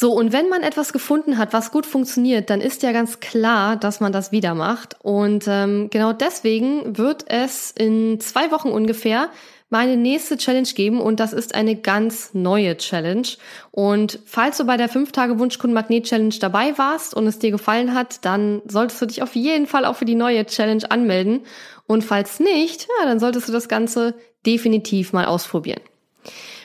So, 0.02 0.14
und 0.14 0.34
wenn 0.34 0.50
man 0.50 0.64
etwas 0.64 0.94
gefunden 0.94 1.38
hat, 1.38 1.54
was 1.54 1.70
gut 1.70 1.86
funktioniert, 1.86 2.50
dann 2.50 2.60
ist 2.60 2.82
ja 2.82 2.92
ganz 2.92 3.20
klar, 3.20 3.76
dass 3.76 4.00
man 4.00 4.12
das 4.12 4.32
wieder 4.32 4.56
macht. 4.56 4.96
Und 5.04 5.44
ähm, 5.48 5.92
genau 5.92 6.12
deswegen 6.12 6.98
wird 6.98 7.26
es 7.28 7.70
in 7.70 8.20
zwei 8.20 8.50
Wochen 8.50 8.70
ungefähr 8.70 9.30
meine 9.70 9.98
nächste 9.98 10.38
Challenge 10.38 10.68
geben 10.74 11.00
und 11.00 11.20
das 11.20 11.34
ist 11.34 11.54
eine 11.54 11.76
ganz 11.76 12.34
neue 12.34 12.78
Challenge. 12.78 13.28
Und 13.70 14.18
falls 14.26 14.58
du 14.58 14.66
bei 14.66 14.76
der 14.76 14.90
5 14.90 15.12
Tage 15.12 15.38
Wunschkunden 15.38 15.76
Magnet 15.76 16.06
Challenge 16.06 16.34
dabei 16.40 16.76
warst 16.80 17.14
und 17.14 17.28
es 17.28 17.38
dir 17.38 17.52
gefallen 17.52 17.94
hat, 17.94 18.26
dann 18.26 18.64
solltest 18.66 19.04
du 19.04 19.06
dich 19.06 19.22
auf 19.22 19.36
jeden 19.36 19.68
Fall 19.68 19.86
auch 19.86 19.98
für 19.98 20.06
die 20.06 20.16
neue 20.16 20.44
Challenge 20.48 20.90
anmelden. 20.90 21.42
Und 21.86 22.04
falls 22.04 22.40
nicht, 22.40 22.88
ja, 23.00 23.06
dann 23.06 23.20
solltest 23.20 23.50
du 23.50 23.52
das 23.52 23.70
Ganze 23.70 24.16
definitiv 24.48 25.14
mal 25.14 25.26
ausprobieren. 25.26 25.82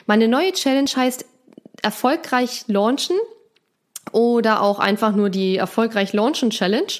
Meine 0.07 0.27
neue 0.27 0.53
Challenge 0.53 0.89
heißt 0.95 1.23
erfolgreich 1.81 2.65
launchen 2.67 3.17
oder 4.11 4.61
auch 4.61 4.79
einfach 4.79 5.13
nur 5.13 5.29
die 5.29 5.57
erfolgreich 5.57 6.13
launchen 6.13 6.49
Challenge. 6.49 6.93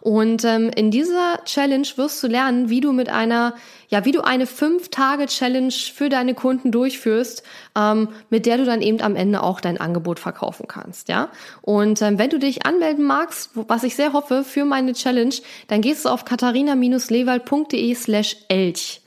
Und 0.00 0.44
ähm, 0.44 0.70
in 0.76 0.90
dieser 0.90 1.42
Challenge 1.46 1.88
wirst 1.96 2.22
du 2.22 2.26
lernen, 2.26 2.68
wie 2.68 2.82
du 2.82 2.92
mit 2.92 3.08
einer, 3.08 3.54
ja, 3.88 4.04
wie 4.04 4.12
du 4.12 4.20
eine 4.20 4.46
fünf 4.46 4.90
Tage 4.90 5.24
Challenge 5.24 5.72
für 5.72 6.10
deine 6.10 6.34
Kunden 6.34 6.70
durchführst, 6.70 7.42
ähm, 7.74 8.10
mit 8.28 8.44
der 8.44 8.58
du 8.58 8.66
dann 8.66 8.82
eben 8.82 9.00
am 9.00 9.16
Ende 9.16 9.42
auch 9.42 9.62
dein 9.62 9.80
Angebot 9.80 10.20
verkaufen 10.20 10.66
kannst, 10.68 11.08
ja. 11.08 11.30
Und 11.62 12.02
ähm, 12.02 12.18
wenn 12.18 12.28
du 12.28 12.38
dich 12.38 12.66
anmelden 12.66 13.06
magst, 13.06 13.52
was 13.54 13.82
ich 13.82 13.96
sehr 13.96 14.12
hoffe 14.12 14.44
für 14.44 14.66
meine 14.66 14.92
Challenge, 14.92 15.34
dann 15.68 15.80
gehst 15.80 16.04
du 16.04 16.10
auf 16.10 16.26
katharina-lewald.de 16.26 17.94
slash 17.94 18.36
elch. 18.48 19.03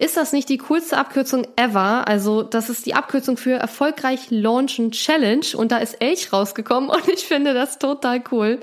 Ist 0.00 0.16
das 0.16 0.32
nicht 0.32 0.48
die 0.48 0.58
coolste 0.58 0.96
Abkürzung 0.96 1.44
ever? 1.56 2.06
Also, 2.06 2.44
das 2.44 2.70
ist 2.70 2.86
die 2.86 2.94
Abkürzung 2.94 3.36
für 3.36 3.54
erfolgreich 3.54 4.30
launchen 4.30 4.92
Challenge 4.92 5.44
und 5.56 5.72
da 5.72 5.78
ist 5.78 6.00
Elch 6.00 6.32
rausgekommen 6.32 6.88
und 6.90 7.08
ich 7.08 7.24
finde 7.24 7.52
das 7.52 7.80
total 7.80 8.22
cool. 8.30 8.60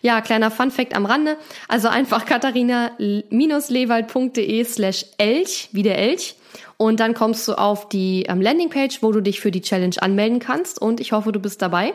Ja, 0.00 0.20
kleiner 0.20 0.52
Fun 0.52 0.70
Fact 0.70 0.94
am 0.94 1.06
Rande. 1.06 1.38
Also 1.66 1.88
einfach 1.88 2.24
katharina-lewald.de 2.24 4.64
slash 4.64 5.06
Elch, 5.18 5.70
wie 5.72 5.82
der 5.82 5.98
Elch. 5.98 6.36
Und 6.76 7.00
dann 7.00 7.14
kommst 7.14 7.48
du 7.48 7.54
auf 7.54 7.88
die 7.88 8.26
ähm, 8.28 8.40
Landingpage, 8.40 9.02
wo 9.02 9.10
du 9.10 9.20
dich 9.20 9.40
für 9.40 9.50
die 9.50 9.62
Challenge 9.62 9.96
anmelden 10.00 10.38
kannst 10.38 10.80
und 10.80 11.00
ich 11.00 11.10
hoffe, 11.10 11.32
du 11.32 11.40
bist 11.40 11.62
dabei. 11.62 11.94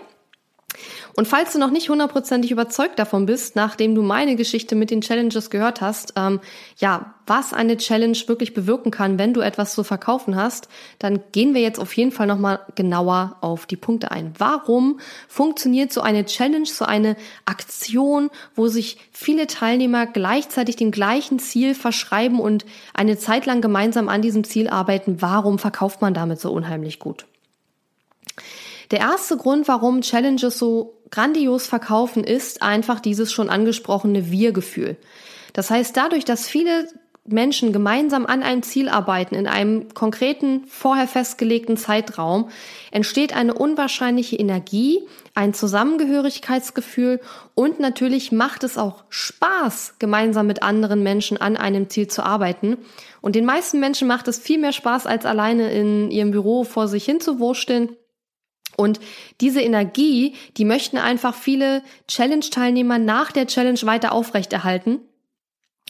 Und 1.15 1.27
falls 1.27 1.53
du 1.53 1.59
noch 1.59 1.71
nicht 1.71 1.89
hundertprozentig 1.89 2.51
überzeugt 2.51 2.97
davon 2.97 3.25
bist, 3.25 3.55
nachdem 3.55 3.95
du 3.95 4.01
meine 4.01 4.35
Geschichte 4.35 4.75
mit 4.75 4.91
den 4.91 5.01
Challenges 5.01 5.49
gehört 5.49 5.81
hast, 5.81 6.13
ähm, 6.15 6.39
ja, 6.77 7.15
was 7.27 7.53
eine 7.53 7.77
Challenge 7.77 8.17
wirklich 8.27 8.53
bewirken 8.53 8.91
kann, 8.91 9.19
wenn 9.19 9.33
du 9.33 9.41
etwas 9.41 9.73
zu 9.73 9.83
verkaufen 9.83 10.35
hast, 10.35 10.69
dann 10.99 11.21
gehen 11.31 11.53
wir 11.53 11.61
jetzt 11.61 11.79
auf 11.79 11.93
jeden 11.95 12.11
Fall 12.11 12.27
nochmal 12.27 12.59
genauer 12.75 13.37
auf 13.41 13.65
die 13.65 13.75
Punkte 13.75 14.11
ein. 14.11 14.33
Warum 14.37 14.99
funktioniert 15.27 15.91
so 15.91 16.01
eine 16.01 16.25
Challenge, 16.25 16.65
so 16.65 16.85
eine 16.85 17.15
Aktion, 17.45 18.29
wo 18.55 18.67
sich 18.67 18.97
viele 19.11 19.47
Teilnehmer 19.47 20.07
gleichzeitig 20.07 20.75
dem 20.75 20.91
gleichen 20.91 21.39
Ziel 21.39 21.75
verschreiben 21.75 22.39
und 22.39 22.65
eine 22.93 23.17
Zeit 23.17 23.45
lang 23.45 23.61
gemeinsam 23.61 24.09
an 24.09 24.21
diesem 24.21 24.43
Ziel 24.43 24.69
arbeiten? 24.69 25.21
Warum 25.21 25.59
verkauft 25.59 26.01
man 26.01 26.13
damit 26.13 26.39
so 26.39 26.51
unheimlich 26.51 26.99
gut? 26.99 27.25
Der 28.91 28.99
erste 28.99 29.37
Grund, 29.37 29.69
warum 29.69 30.01
Challenges 30.01 30.57
so 30.57 31.00
grandios 31.11 31.67
verkaufen, 31.67 32.23
ist 32.23 32.61
einfach 32.61 32.99
dieses 32.99 33.31
schon 33.31 33.49
angesprochene 33.49 34.31
Wir-Gefühl. 34.31 34.97
Das 35.53 35.69
heißt, 35.69 35.95
dadurch, 35.95 36.25
dass 36.25 36.47
viele 36.47 36.87
Menschen 37.23 37.71
gemeinsam 37.71 38.25
an 38.25 38.41
einem 38.41 38.63
Ziel 38.63 38.89
arbeiten, 38.89 39.35
in 39.35 39.45
einem 39.45 39.93
konkreten, 39.93 40.63
vorher 40.67 41.07
festgelegten 41.07 41.77
Zeitraum, 41.77 42.49
entsteht 42.89 43.35
eine 43.35 43.53
unwahrscheinliche 43.53 44.37
Energie, 44.37 44.99
ein 45.35 45.53
Zusammengehörigkeitsgefühl 45.53 47.19
und 47.53 47.79
natürlich 47.79 48.31
macht 48.31 48.63
es 48.63 48.77
auch 48.77 49.03
Spaß, 49.09 49.95
gemeinsam 49.99 50.47
mit 50.47 50.63
anderen 50.63 51.03
Menschen 51.03 51.37
an 51.37 51.57
einem 51.57 51.89
Ziel 51.89 52.07
zu 52.07 52.23
arbeiten. 52.23 52.77
Und 53.21 53.35
den 53.35 53.45
meisten 53.45 53.79
Menschen 53.79 54.07
macht 54.07 54.27
es 54.27 54.39
viel 54.39 54.57
mehr 54.57 54.73
Spaß, 54.73 55.05
als 55.05 55.25
alleine 55.25 55.71
in 55.71 56.09
ihrem 56.09 56.31
Büro 56.31 56.63
vor 56.63 56.87
sich 56.87 57.05
hin 57.05 57.21
zu 57.21 57.39
wursteln 57.39 57.89
und 58.81 58.99
diese 59.39 59.61
Energie, 59.61 60.33
die 60.57 60.65
möchten 60.65 60.97
einfach 60.97 61.35
viele 61.35 61.83
Challenge-Teilnehmer 62.07 62.97
nach 62.97 63.31
der 63.31 63.47
Challenge 63.47 63.79
weiter 63.83 64.11
aufrechterhalten. 64.11 65.01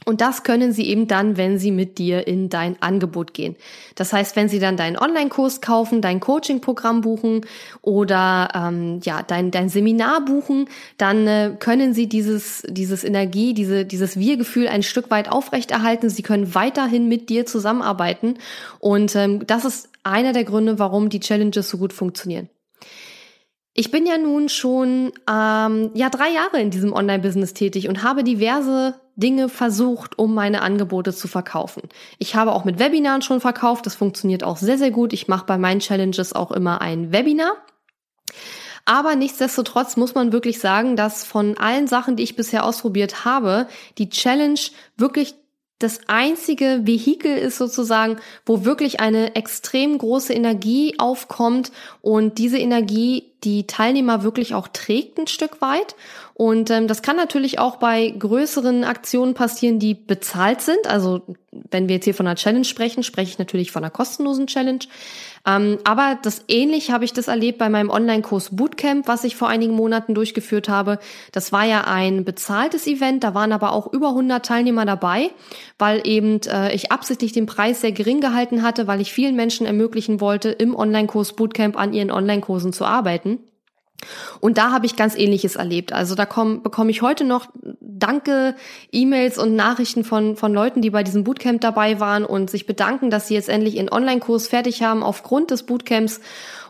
Und 0.04 0.20
das 0.20 0.44
können 0.44 0.74
sie 0.74 0.88
eben 0.88 1.08
dann, 1.08 1.38
wenn 1.38 1.60
sie 1.60 1.70
mit 1.70 2.00
dir 2.00 2.26
in 2.28 2.50
dein 2.50 2.82
Angebot 2.82 3.36
gehen. 3.36 3.56
Das 3.94 4.12
heißt, 4.12 4.36
wenn 4.36 4.50
sie 4.50 4.58
dann 4.58 4.76
deinen 4.76 4.98
Online-Kurs 4.98 5.62
kaufen, 5.62 6.02
dein 6.02 6.20
Coaching-Programm 6.20 7.02
buchen 7.02 7.42
oder 7.84 8.50
ähm, 8.56 9.00
ja 9.04 9.22
dein, 9.22 9.52
dein 9.52 9.70
Seminar 9.70 10.26
buchen, 10.26 10.68
dann 10.98 11.28
äh, 11.28 11.56
können 11.60 11.94
sie 11.94 12.10
dieses 12.10 12.64
dieses 12.68 13.04
Energie, 13.04 13.54
diese 13.54 13.86
dieses 13.86 14.18
Wir-Gefühl 14.18 14.68
ein 14.68 14.82
Stück 14.82 15.12
weit 15.12 15.32
aufrechterhalten. 15.32 16.10
Sie 16.10 16.24
können 16.24 16.56
weiterhin 16.56 17.08
mit 17.08 17.30
dir 17.30 17.46
zusammenarbeiten 17.46 18.40
und 18.80 19.16
ähm, 19.16 19.46
das 19.46 19.66
ist 19.66 19.90
einer 20.04 20.34
der 20.34 20.46
Gründe, 20.46 20.80
warum 20.80 21.10
die 21.10 21.20
Challenges 21.20 21.70
so 21.70 21.78
gut 21.78 21.94
funktionieren. 21.94 22.50
Ich 23.74 23.90
bin 23.90 24.06
ja 24.06 24.18
nun 24.18 24.50
schon 24.50 25.14
ähm, 25.30 25.92
ja 25.94 26.10
drei 26.10 26.30
Jahre 26.30 26.60
in 26.60 26.72
diesem 26.72 26.92
Online-Business 26.92 27.54
tätig 27.54 27.88
und 27.88 28.04
habe 28.04 28.24
diverse 28.24 29.00
Dinge 29.16 29.48
versucht, 29.48 30.20
um 30.20 30.34
meine 30.34 30.62
Angebote 30.62 31.14
zu 31.14 31.28
verkaufen. 31.28 31.84
Ich 32.18 32.36
habe 32.36 32.52
auch 32.52 32.66
mit 32.66 32.80
Webinaren 32.80 33.22
schon 33.22 33.40
verkauft, 33.40 33.86
das 33.86 33.96
funktioniert 33.96 34.44
auch 34.44 34.58
sehr, 34.58 34.78
sehr 34.78 34.92
gut. 34.92 35.14
Ich 35.14 35.28
mache 35.28 35.46
bei 35.46 35.58
meinen 35.58 35.80
Challenges 35.80 36.34
auch 36.34 36.52
immer 36.52 36.82
ein 36.82 37.14
Webinar. 37.14 37.54
Aber 38.86 39.16
nichtsdestotrotz 39.16 39.96
muss 39.96 40.16
man 40.16 40.34
wirklich 40.34 40.60
sagen, 40.60 40.96
dass 40.96 41.24
von 41.24 41.58
allen 41.58 41.88
Sachen, 41.88 42.16
die 42.16 42.24
ich 42.24 42.36
bisher 42.36 42.66
ausprobiert 42.66 43.26
habe, 43.26 43.68
die 43.98 44.10
Challenge 44.10 44.60
wirklich 44.98 45.36
das 45.84 46.02
einzige 46.08 46.82
Vehikel 46.84 47.36
ist 47.36 47.58
sozusagen, 47.58 48.18
wo 48.46 48.66
wirklich 48.66 49.00
eine 49.00 49.36
extrem 49.36 49.98
große 49.98 50.34
Energie 50.34 50.96
aufkommt 50.98 51.72
und 52.02 52.38
diese 52.38 52.58
Energie 52.58 53.32
die 53.44 53.66
Teilnehmer 53.66 54.24
wirklich 54.24 54.54
auch 54.54 54.68
trägt 54.68 55.18
ein 55.18 55.28
Stück 55.28 55.62
weit. 55.62 55.96
Und 56.36 56.70
ähm, 56.70 56.88
das 56.88 57.02
kann 57.02 57.16
natürlich 57.16 57.60
auch 57.60 57.78
bei 57.78 58.10
größeren 58.10 58.84
Aktionen 58.84 59.34
passieren, 59.34 59.80
die 59.80 59.96
bezahlt 59.96 60.62
sind. 60.62 60.88
Also 60.88 61.24
wenn 61.72 61.88
wir 61.88 61.96
jetzt 61.96 62.06
hier 62.06 62.14
von 62.14 62.28
einer 62.28 62.36
Challenge 62.36 62.66
sprechen, 62.66 63.04
spreche 63.04 63.32
ich 63.32 63.40
natürlich 63.40 63.72
von 63.72 63.84
einer 63.84 63.92
kostenlosen 63.92 64.48
Challenge. 64.48 64.80
Ähm, 65.48 65.80
aber 65.84 66.20
das 66.22 66.44
ähnlich 66.48 66.92
habe 66.92 67.06
ich 67.06 67.14
das 67.14 67.28
erlebt 67.28 67.58
bei 67.58 67.70
meinem 67.70 67.90
Online-Kurs 67.90 68.56
Bootcamp, 68.56 69.08
was 69.08 69.24
ich 69.24 69.36
vor 69.36 69.48
einigen 69.48 69.74
Monaten 69.74 70.14
durchgeführt 70.14 70.70
habe. 70.70 71.00
Das 71.32 71.52
war 71.52 71.66
ja 71.66 71.86
ein 71.86 72.24
bezahltes 72.24 72.86
Event, 72.86 73.24
da 73.24 73.34
waren 73.34 73.52
aber 73.52 73.74
auch 73.74 73.92
über 73.92 74.10
100 74.10 74.46
Teilnehmer 74.46 74.86
dabei, 74.86 75.32
weil 75.80 76.02
eben 76.06 76.40
äh, 76.48 76.74
ich 76.76 76.92
absichtlich 76.92 77.32
den 77.32 77.48
Preis 77.48 77.82
sehr 77.82 77.92
gering 77.92 78.22
gehalten 78.22 78.62
hatte, 78.62 78.86
weil 78.86 79.02
ich 79.02 79.12
vielen 79.12 79.36
Menschen 79.36 79.66
ermöglichen 79.66 80.22
wollte, 80.22 80.50
im 80.50 80.76
Online-Kurs 80.76 81.34
Bootcamp 81.34 81.78
an 81.78 81.94
ihren 81.94 82.12
Online-Kursen 82.12 82.74
zu 82.74 82.86
arbeiten. 82.86 83.40
Und 84.40 84.58
da 84.58 84.72
habe 84.72 84.86
ich 84.86 84.96
ganz 84.96 85.16
ähnliches 85.16 85.56
erlebt. 85.56 85.94
Also 85.94 86.16
da 86.16 86.26
komm, 86.26 86.64
bekomme 86.64 86.92
ich 86.92 87.02
heute 87.02 87.24
noch 87.24 87.48
Danke, 87.80 88.56
E-Mails 88.92 89.38
und 89.38 89.56
Nachrichten 89.56 90.04
von, 90.04 90.36
von 90.36 90.54
Leuten, 90.54 90.82
die 90.82 90.90
bei 90.90 91.04
diesem 91.04 91.24
Bootcamp 91.24 91.62
dabei 91.62 92.00
waren 92.00 92.26
und 92.26 92.50
sich 92.50 92.66
bedanken, 92.66 93.12
dass 93.12 93.28
sie 93.28 93.36
jetzt 93.36 93.48
endlich 93.48 93.76
ihren 93.76 93.92
Online-Kurs 93.92 94.48
fertig 94.48 94.82
haben 94.82 95.04
aufgrund 95.04 95.52
des 95.52 95.64
Bootcamps 95.64 96.20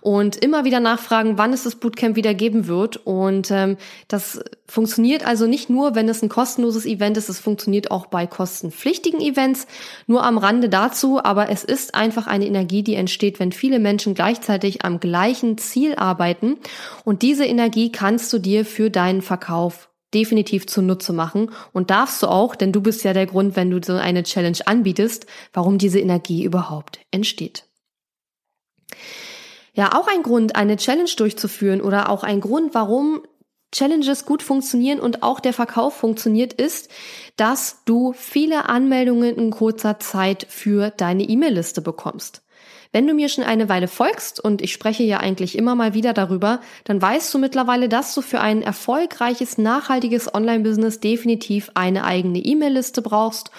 und 0.02 0.36
immer 0.36 0.66
wieder 0.66 0.80
nachfragen, 0.80 1.38
wann 1.38 1.54
es 1.54 1.64
das 1.64 1.76
Bootcamp 1.76 2.16
wieder 2.16 2.34
geben 2.34 2.68
wird. 2.68 2.98
Und 2.98 3.52
ähm, 3.52 3.78
das 4.08 4.44
funktioniert 4.68 5.26
also 5.26 5.46
nicht 5.46 5.70
nur, 5.70 5.96
wenn 5.96 6.10
es 6.10 6.24
ein 6.24 6.30
kostenloses 6.30 6.86
Event 6.86 7.18
ist, 7.18 7.30
es 7.30 7.40
funktioniert 7.40 7.92
auch 7.92 8.08
bei 8.08 8.26
kostenpflichtigen 8.26 9.22
Events. 9.22 9.68
Nur 10.08 10.24
am 10.24 10.40
Rande 10.40 10.70
dazu, 10.70 11.24
aber 11.24 11.50
es 11.50 11.64
ist 11.64 11.94
einfach 11.94 12.28
eine 12.28 12.48
Energie, 12.48 12.84
die 12.84 12.96
entsteht, 12.96 13.40
wenn 13.40 13.52
viele 13.52 13.80
Menschen 13.80 14.16
gleichzeitig 14.16 14.84
am 14.84 15.00
gleichen 15.00 15.58
Ziel 15.60 15.96
arbeiten. 15.96 16.58
Und 17.06 17.22
diese 17.22 17.46
Energie 17.46 17.92
kannst 17.92 18.34
du 18.34 18.40
dir 18.40 18.66
für 18.66 18.90
deinen 18.90 19.22
Verkauf 19.22 19.90
definitiv 20.14 20.68
zunutze 20.68 21.14
machen 21.14 21.52
und 21.72 21.90
darfst 21.90 22.22
du 22.22 22.28
auch, 22.28 22.56
denn 22.56 22.72
du 22.72 22.82
bist 22.82 23.04
ja 23.04 23.14
der 23.14 23.28
Grund, 23.28 23.56
wenn 23.56 23.70
du 23.70 23.82
so 23.82 23.94
eine 23.94 24.24
Challenge 24.24 24.58
anbietest, 24.66 25.26
warum 25.54 25.78
diese 25.78 26.00
Energie 26.00 26.44
überhaupt 26.44 27.00
entsteht. 27.12 27.66
Ja, 29.74 29.98
auch 29.98 30.08
ein 30.08 30.24
Grund, 30.24 30.56
eine 30.56 30.76
Challenge 30.76 31.10
durchzuführen 31.16 31.82
oder 31.82 32.10
auch 32.10 32.24
ein 32.24 32.42
Grund, 32.42 32.74
warum 32.74 33.22
Challenges 33.74 34.26
gut 34.26 34.44
funktionieren 34.44 35.00
und 35.00 35.24
auch 35.24 35.40
der 35.40 35.54
Verkauf 35.54 35.96
funktioniert, 35.96 36.52
ist, 36.54 36.90
dass 37.38 37.84
du 37.86 38.14
viele 38.14 38.68
Anmeldungen 38.68 39.38
in 39.38 39.52
kurzer 39.52 39.98
Zeit 40.00 40.46
für 40.50 40.90
deine 40.90 41.24
E-Mail-Liste 41.24 41.82
bekommst. 41.82 42.42
Wenn 42.92 43.08
du 43.08 43.14
mir 43.14 43.30
schon 43.30 43.46
eine 43.46 43.70
Weile 43.70 43.88
folgst, 43.88 44.42
und 44.42 44.62
ich 44.62 44.74
spreche 44.74 45.04
ja 45.04 45.22
eigentlich 45.22 45.58
immer 45.58 45.76
mal 45.76 45.94
wieder 45.94 46.12
darüber, 46.14 46.60
dann 46.84 47.02
weißt 47.02 47.34
du 47.34 47.38
mittlerweile, 47.40 47.88
dass 47.88 48.14
du 48.14 48.22
für 48.22 48.42
ein 48.42 48.62
erfolgreiches, 48.62 49.58
nachhaltiges 49.58 50.34
Online-Business 50.34 51.00
definitiv 51.00 51.72
eine 51.74 52.04
eigene 52.04 52.40
E-Mail-Liste 52.40 53.02
brauchst 53.02 53.52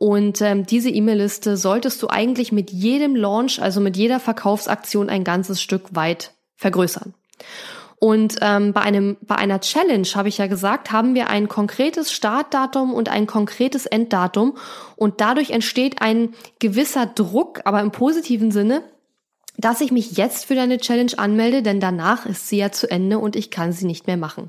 und 0.00 0.40
ähm, 0.40 0.64
diese 0.64 0.88
E-Mail-Liste 0.88 1.58
solltest 1.58 2.02
du 2.02 2.08
eigentlich 2.08 2.52
mit 2.52 2.70
jedem 2.70 3.14
Launch, 3.14 3.60
also 3.60 3.82
mit 3.82 3.98
jeder 3.98 4.18
Verkaufsaktion 4.18 5.10
ein 5.10 5.24
ganzes 5.24 5.60
Stück 5.60 5.94
weit 5.94 6.32
vergrößern. 6.56 7.12
Und 7.96 8.36
ähm, 8.40 8.72
bei 8.72 8.80
einem 8.80 9.18
bei 9.20 9.34
einer 9.34 9.60
Challenge 9.60 10.08
habe 10.14 10.30
ich 10.30 10.38
ja 10.38 10.46
gesagt, 10.46 10.90
haben 10.90 11.14
wir 11.14 11.28
ein 11.28 11.48
konkretes 11.48 12.12
Startdatum 12.12 12.94
und 12.94 13.10
ein 13.10 13.26
konkretes 13.26 13.84
Enddatum 13.84 14.56
und 14.96 15.20
dadurch 15.20 15.50
entsteht 15.50 16.00
ein 16.00 16.30
gewisser 16.60 17.04
Druck, 17.04 17.60
aber 17.64 17.82
im 17.82 17.90
positiven 17.90 18.52
Sinne, 18.52 18.82
dass 19.58 19.82
ich 19.82 19.92
mich 19.92 20.12
jetzt 20.12 20.46
für 20.46 20.54
deine 20.54 20.78
Challenge 20.78 21.12
anmelde, 21.18 21.62
denn 21.62 21.78
danach 21.78 22.24
ist 22.24 22.48
sie 22.48 22.56
ja 22.56 22.72
zu 22.72 22.90
Ende 22.90 23.18
und 23.18 23.36
ich 23.36 23.50
kann 23.50 23.72
sie 23.72 23.84
nicht 23.84 24.06
mehr 24.06 24.16
machen. 24.16 24.48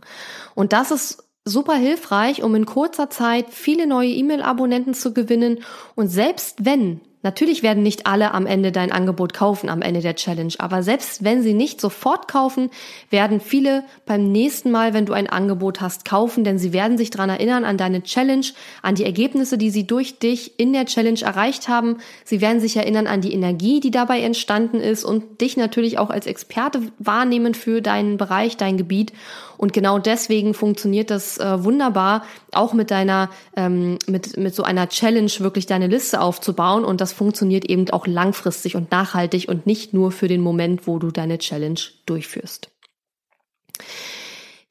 Und 0.55 0.71
das 0.71 0.91
ist 0.91 1.25
super 1.45 1.75
hilfreich, 1.75 2.43
um 2.43 2.53
in 2.55 2.65
kurzer 2.65 3.09
Zeit 3.09 3.47
viele 3.49 3.87
neue 3.87 4.09
E-Mail-Abonnenten 4.09 4.93
zu 4.93 5.13
gewinnen. 5.13 5.59
Und 5.95 6.07
selbst 6.07 6.65
wenn 6.65 7.01
Natürlich 7.23 7.61
werden 7.61 7.83
nicht 7.83 8.07
alle 8.07 8.33
am 8.33 8.47
Ende 8.47 8.71
dein 8.71 8.91
Angebot 8.91 9.33
kaufen, 9.33 9.69
am 9.69 9.83
Ende 9.83 10.01
der 10.01 10.15
Challenge. 10.15 10.53
Aber 10.57 10.81
selbst 10.81 11.23
wenn 11.23 11.43
sie 11.43 11.53
nicht 11.53 11.79
sofort 11.79 12.27
kaufen, 12.27 12.71
werden 13.11 13.39
viele 13.39 13.83
beim 14.07 14.31
nächsten 14.31 14.71
Mal, 14.71 14.95
wenn 14.95 15.05
du 15.05 15.13
ein 15.13 15.27
Angebot 15.27 15.81
hast, 15.81 16.03
kaufen, 16.03 16.43
denn 16.43 16.57
sie 16.57 16.73
werden 16.73 16.97
sich 16.97 17.11
daran 17.11 17.29
erinnern, 17.29 17.63
an 17.63 17.77
deine 17.77 18.01
Challenge, 18.01 18.45
an 18.81 18.95
die 18.95 19.05
Ergebnisse, 19.05 19.59
die 19.59 19.69
sie 19.69 19.85
durch 19.85 20.17
dich 20.17 20.59
in 20.59 20.73
der 20.73 20.85
Challenge 20.85 21.21
erreicht 21.21 21.67
haben. 21.67 21.97
Sie 22.23 22.41
werden 22.41 22.59
sich 22.59 22.75
erinnern 22.75 23.05
an 23.05 23.21
die 23.21 23.33
Energie, 23.33 23.79
die 23.79 23.91
dabei 23.91 24.21
entstanden 24.21 24.79
ist 24.79 25.03
und 25.03 25.41
dich 25.41 25.57
natürlich 25.57 25.99
auch 25.99 26.09
als 26.09 26.25
Experte 26.25 26.81
wahrnehmen 26.97 27.53
für 27.53 27.81
deinen 27.81 28.17
Bereich, 28.17 28.57
dein 28.57 28.77
Gebiet. 28.77 29.13
Und 29.61 29.73
genau 29.73 29.99
deswegen 29.99 30.55
funktioniert 30.55 31.11
das 31.11 31.37
äh, 31.37 31.63
wunderbar, 31.63 32.23
auch 32.51 32.73
mit 32.73 32.89
deiner, 32.89 33.29
ähm, 33.55 33.99
mit, 34.07 34.35
mit 34.35 34.55
so 34.55 34.63
einer 34.63 34.89
Challenge 34.89 35.31
wirklich 35.37 35.67
deine 35.67 35.85
Liste 35.85 36.19
aufzubauen. 36.19 36.83
Und 36.83 36.99
das 36.99 37.13
funktioniert 37.13 37.65
eben 37.65 37.87
auch 37.91 38.07
langfristig 38.07 38.75
und 38.75 38.89
nachhaltig 38.89 39.47
und 39.49 39.67
nicht 39.67 39.93
nur 39.93 40.11
für 40.11 40.27
den 40.27 40.41
Moment, 40.41 40.87
wo 40.87 40.97
du 40.97 41.11
deine 41.11 41.37
Challenge 41.37 41.79
durchführst. 42.07 42.71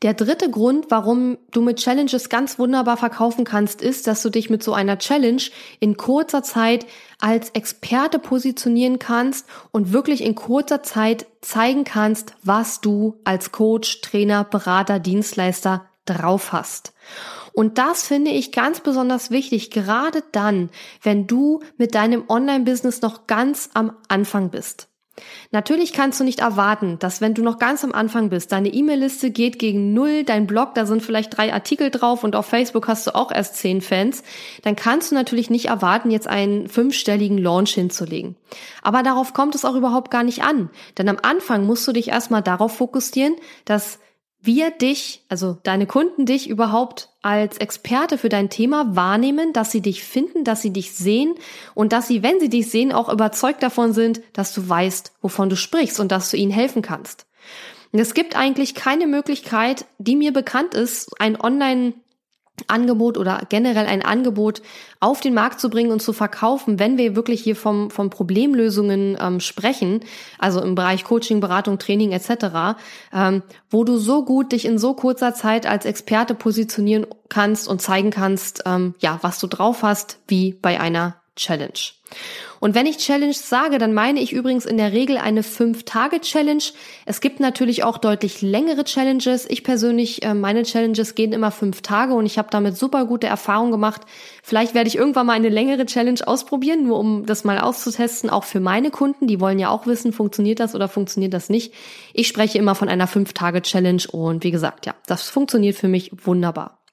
Der 0.03 0.15
dritte 0.15 0.51
Grund, 0.51 0.87
warum 0.89 1.37
du 1.51 1.61
mit 1.61 1.77
Challenges 1.77 2.31
ganz 2.31 2.59
wunderbar 2.59 2.97
verkaufen 2.97 3.45
kannst, 3.45 3.83
ist, 3.83 4.07
dass 4.07 4.23
du 4.23 4.31
dich 4.31 4.49
mit 4.49 4.63
so 4.63 4.73
einer 4.73 4.97
Challenge 4.97 5.43
in 5.79 5.99
kurzer 5.99 6.43
Zeit 6.43 6.87
als 7.19 7.51
Experte 7.51 8.19
positionieren 8.19 8.99
kannst 8.99 9.47
und 9.73 9.93
wirklich 9.93 10.25
in 10.25 10.35
kurzer 10.35 10.83
Zeit 10.83 11.27
zeigen 11.43 11.85
kannst, 11.85 12.35
was 12.43 12.81
du 12.81 13.21
als 13.25 13.53
Coach, 13.53 14.01
Trainer, 14.01 14.45
Berater, 14.45 15.01
Dienstleister 15.01 15.85
drauf 16.07 16.53
hast. 16.53 16.95
Und 17.53 17.77
das 17.77 18.07
finde 18.07 18.31
ich 18.31 18.53
ganz 18.53 18.81
besonders 18.81 19.31
wichtig, 19.31 19.71
gerade 19.71 20.23
dann, 20.33 20.71
wenn 21.03 21.27
du 21.27 21.61
mit 21.77 21.95
deinem 21.95 22.25
Online-Business 22.27 23.03
noch 23.03 23.27
ganz 23.27 23.69
am 23.75 23.93
Anfang 24.09 24.51
bist. 24.51 24.90
Natürlich 25.51 25.93
kannst 25.93 26.21
du 26.21 26.25
nicht 26.25 26.41
erwarten, 26.41 26.99
dass 26.99 27.21
wenn 27.21 27.35
du 27.35 27.43
noch 27.43 27.59
ganz 27.59 27.85
am 27.85 27.93
Anfang 27.93 28.31
bist, 28.31 28.53
deine 28.53 28.69
E-Mail-Liste 28.69 29.31
geht 29.31 29.59
gegen 29.59 29.93
null, 29.93 30.25
dein 30.25 30.47
Blog, 30.47 30.75
da 30.75 30.87
sind 30.87 31.03
vielleicht 31.03 31.37
drei 31.37 31.53
Artikel 31.53 31.91
drauf 31.91 32.25
und 32.25 32.37
auf 32.37 32.47
Facebook 32.47 32.89
hast 32.89 33.07
du 33.07 33.15
auch 33.15 33.33
erst 33.33 33.57
zehn 33.57 33.81
Fans, 33.81 34.23
dann 34.63 34.77
kannst 34.77 35.11
du 35.11 35.15
natürlich 35.15 35.51
nicht 35.51 35.67
erwarten, 35.67 36.11
jetzt 36.11 36.29
einen 36.29 36.69
fünfstelligen 36.69 37.39
Launch 37.39 37.73
hinzulegen. 37.73 38.37
Aber 38.83 39.03
darauf 39.03 39.33
kommt 39.33 39.55
es 39.55 39.65
auch 39.65 39.75
überhaupt 39.75 40.11
gar 40.11 40.23
nicht 40.23 40.43
an. 40.43 40.71
Denn 40.99 41.09
am 41.09 41.19
Anfang 41.23 41.67
musst 41.67 41.87
du 41.87 41.93
dich 41.93 42.09
erstmal 42.09 42.43
darauf 42.43 42.77
fokussieren, 42.77 43.35
dass 43.65 43.99
wir 44.43 44.71
dich, 44.71 45.23
also 45.29 45.59
deine 45.63 45.87
Kunden 45.87 46.25
dich 46.25 46.49
überhaupt 46.49 47.11
als 47.23 47.59
Experte 47.59 48.17
für 48.17 48.31
dein 48.31 48.49
Thema 48.49 48.97
wahrnehmen, 48.97 49.53
dass 49.53 49.71
sie 49.71 49.83
dich 49.83 50.03
finden, 50.03 50.45
dass 50.45 50.63
sie 50.63 50.73
dich 50.73 50.93
sehen 50.93 51.35
und 51.75 51.93
dass 51.93 52.09
sie, 52.09 52.23
wenn 52.23 52.41
sie 52.41 52.49
dich 52.49 52.71
sehen, 52.71 52.93
auch 52.93 53.13
überzeugt 53.13 53.63
davon 53.63 53.93
sind, 53.93 54.23
dass 54.33 54.55
du 54.55 54.67
weißt, 54.67 55.13
wovon 55.21 55.51
du 55.51 55.57
sprichst 55.57 56.01
und 56.01 56.11
dass 56.11 56.31
du 56.31 56.37
ihnen 56.37 56.53
helfen 56.53 56.81
kannst. 56.81 57.27
Und 57.93 57.99
es 57.99 58.15
gibt 58.15 58.37
eigentlich 58.37 58.75
keine 58.75 59.07
Möglichkeit, 59.07 59.85
die 59.99 60.17
mir 60.17 60.33
bekannt 60.33 60.75
ist, 60.75 61.11
ein 61.21 61.39
Online 61.39 61.95
Angebot 62.69 63.17
oder 63.17 63.43
generell 63.49 63.87
ein 63.87 64.03
Angebot 64.03 64.63
auf 65.01 65.21
den 65.21 65.35
Markt 65.35 65.61
zu 65.61 65.71
bringen 65.71 65.93
und 65.93 66.03
zu 66.03 66.13
verkaufen, 66.13 66.79
wenn 66.79 66.99
wir 66.99 67.17
wirklich 67.17 67.43
hier 67.43 67.57
vom, 67.57 67.91
vom 67.91 68.11
Problemlösungen 68.11 69.17
ähm, 69.21 69.41
sprechen, 69.41 70.01
also 70.39 70.61
im 70.61 70.75
Bereich 70.75 71.05
Coaching, 71.05 71.41
Beratung, 71.41 71.79
Training 71.79 72.13
etc., 72.13 72.79
ähm, 73.13 73.43
wo 73.71 73.85
du 73.85 73.97
so 73.97 74.25
gut 74.25 74.53
dich 74.53 74.65
in 74.65 74.79
so 74.79 74.95
kurzer 74.95 75.35
Zeit 75.35 75.67
als 75.67 75.85
Experte 75.85 76.35
positionieren 76.35 77.07
kannst 77.29 77.69
und 77.69 77.81
zeigen 77.81 78.11
kannst, 78.11 78.63
ähm, 78.67 78.95
ja, 78.99 79.19
was 79.23 79.39
du 79.39 79.47
drauf 79.47 79.83
hast, 79.83 80.19
wie 80.29 80.53
bei 80.53 80.81
einer 80.81 81.17
Challenge. 81.37 81.79
Und 82.61 82.75
wenn 82.75 82.85
ich 82.85 82.99
Challenge 82.99 83.33
sage, 83.33 83.79
dann 83.79 83.95
meine 83.95 84.21
ich 84.21 84.33
übrigens 84.33 84.67
in 84.67 84.77
der 84.77 84.93
Regel 84.93 85.17
eine 85.17 85.41
5-Tage-Challenge. 85.41 86.63
Es 87.07 87.23
gibt 87.23 87.41
natürlich 87.41 87.85
auch 87.85 87.97
deutlich 87.97 88.43
längere 88.43 88.85
Challenges. 88.85 89.49
Ich 89.49 89.65
persönlich, 89.65 90.23
äh, 90.23 90.35
meine 90.35 90.63
Challenges 90.63 91.15
gehen 91.15 91.33
immer 91.33 91.51
fünf 91.51 91.81
Tage 91.81 92.13
und 92.13 92.27
ich 92.27 92.37
habe 92.37 92.49
damit 92.51 92.77
super 92.77 93.07
gute 93.07 93.27
Erfahrungen 93.27 93.73
gemacht. 93.73 94.03
Vielleicht 94.43 94.75
werde 94.75 94.89
ich 94.89 94.97
irgendwann 94.97 95.27
mal 95.27 95.33
eine 95.33 95.49
längere 95.49 95.87
Challenge 95.87 96.21
ausprobieren, 96.27 96.87
nur 96.87 96.99
um 96.99 97.25
das 97.25 97.45
mal 97.45 97.59
auszutesten, 97.59 98.29
auch 98.29 98.45
für 98.45 98.61
meine 98.61 98.91
Kunden. 98.91 99.27
Die 99.27 99.41
wollen 99.41 99.59
ja 99.59 99.71
auch 99.71 99.87
wissen, 99.87 100.13
funktioniert 100.13 100.61
das 100.61 100.75
oder 100.75 100.89
funktioniert 100.89 101.33
das 101.33 101.49
nicht. 101.49 101.73
Ich 102.13 102.29
spreche 102.29 102.59
immer 102.59 102.75
von 102.75 102.91
einer 102.91 103.09
5-Tage-Challenge 103.09 104.03
und 104.13 104.45
wie 104.45 104.51
gesagt, 104.51 104.85
ja, 104.85 104.95
das 105.07 105.31
funktioniert 105.31 105.77
für 105.77 105.89
mich 105.89 106.11
wunderbar. 106.27 106.85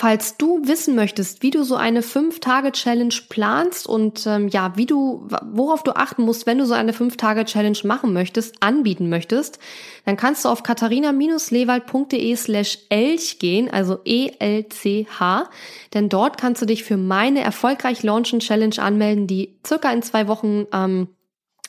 Falls 0.00 0.38
du 0.38 0.66
wissen 0.66 0.94
möchtest, 0.94 1.42
wie 1.42 1.50
du 1.50 1.62
so 1.62 1.76
eine 1.76 2.00
5-Tage-Challenge 2.00 3.14
planst 3.28 3.86
und 3.86 4.26
ähm, 4.26 4.48
ja, 4.48 4.72
wie 4.74 4.86
du, 4.86 5.28
worauf 5.52 5.82
du 5.82 5.94
achten 5.94 6.22
musst, 6.22 6.46
wenn 6.46 6.56
du 6.56 6.64
so 6.64 6.72
eine 6.72 6.92
5-Tage-Challenge 6.92 7.76
machen 7.84 8.14
möchtest, 8.14 8.62
anbieten 8.62 9.10
möchtest, 9.10 9.58
dann 10.06 10.16
kannst 10.16 10.46
du 10.46 10.48
auf 10.48 10.62
katharina-lewald.de 10.62 12.34
slash 12.34 12.78
elch 12.88 13.38
gehen, 13.40 13.70
also 13.70 13.98
E-L-C-H, 14.06 15.50
denn 15.92 16.08
dort 16.08 16.38
kannst 16.38 16.62
du 16.62 16.66
dich 16.66 16.82
für 16.82 16.96
meine 16.96 17.42
erfolgreich 17.42 18.02
launchen 18.02 18.40
Challenge 18.40 18.78
anmelden, 18.78 19.26
die 19.26 19.58
circa 19.66 19.92
in 19.92 20.00
zwei 20.00 20.28
Wochen 20.28 20.64
ähm, 20.72 21.08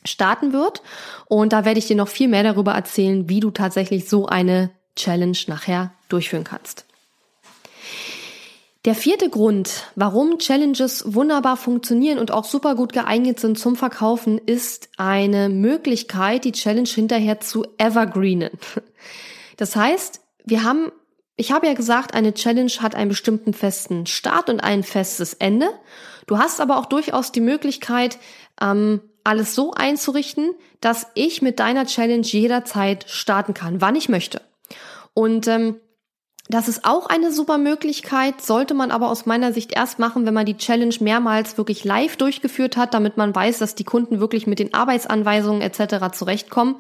starten 0.06 0.54
wird. 0.54 0.84
Und 1.26 1.52
da 1.52 1.66
werde 1.66 1.80
ich 1.80 1.88
dir 1.88 1.98
noch 1.98 2.08
viel 2.08 2.30
mehr 2.30 2.44
darüber 2.44 2.72
erzählen, 2.72 3.28
wie 3.28 3.42
du 3.42 3.52
tatsächlich 3.52 4.08
so 4.08 4.28
eine 4.28 4.72
Challenge 4.96 5.38
nachher 5.48 5.92
durchführen 6.08 6.46
kannst. 6.46 6.86
Der 8.84 8.96
vierte 8.96 9.30
Grund, 9.30 9.92
warum 9.96 10.40
Challenges 10.40 11.14
wunderbar 11.14 11.56
funktionieren 11.56 12.18
und 12.18 12.32
auch 12.32 12.46
super 12.46 12.74
gut 12.74 12.94
geeignet 12.94 13.40
sind 13.40 13.60
zum 13.60 13.76
Verkaufen, 13.76 14.40
ist 14.40 14.90
eine 14.98 15.50
Möglichkeit, 15.50 16.46
die 16.46 16.52
Challenge 16.52 16.90
hinterher 16.90 17.40
zu 17.40 17.66
evergreenen. 17.78 18.52
Das 19.58 19.76
heißt, 19.76 20.22
wir 20.46 20.64
haben, 20.64 20.92
ich 21.36 21.52
habe 21.52 21.68
ja 21.68 21.76
gesagt, 21.76 22.16
eine 22.16 22.34
Challenge 22.34 22.72
hat 22.80 22.96
einen 22.96 23.10
bestimmten 23.10 23.54
festen 23.54 24.08
Start 24.08 24.50
und 24.50 24.62
ein 24.62 24.82
festes 24.82 25.36
Ende. 25.36 25.70
Du 26.26 26.40
hast 26.40 26.60
aber 26.60 26.80
auch 26.80 26.88
durchaus 26.88 27.32
die 27.32 27.42
Möglichkeit, 27.42 28.18
ähm, 28.60 29.02
alles 29.24 29.54
so 29.54 29.74
einzurichten, 29.74 30.56
dass 30.80 31.06
ich 31.14 31.44
mit 31.44 31.60
deiner 31.60 31.86
Challenge 31.86 32.26
jederzeit 32.26 33.06
starten 33.08 33.54
kann, 33.54 33.82
wann 33.82 33.96
ich 33.96 34.10
möchte. 34.10 34.42
Und 35.14 35.48
ähm, 35.48 35.76
das 36.50 36.68
ist 36.68 36.86
auch 36.86 37.06
eine 37.06 37.32
super 37.32 37.58
Möglichkeit, 37.58 38.42
sollte 38.42 38.74
man 38.74 38.92
aber 38.92 39.10
aus 39.10 39.26
meiner 39.26 39.54
Sicht 39.54 39.72
erst 39.72 40.00
machen, 40.00 40.26
wenn 40.26 40.34
man 40.34 40.46
die 40.46 40.58
Challenge 40.58 40.96
mehrmals 41.00 41.58
wirklich 41.58 41.84
live 41.84 42.18
durchgeführt 42.18 42.78
hat, 42.78 42.94
damit 42.94 43.18
man 43.18 43.34
weiß, 43.34 43.60
dass 43.60 43.76
die 43.76 43.84
Kunden 43.84 44.20
wirklich 44.20 44.48
mit 44.48 44.60
den 44.60 44.74
Arbeitsanweisungen 44.74 45.62
etc. 45.62 46.12
zurechtkommen. 46.14 46.78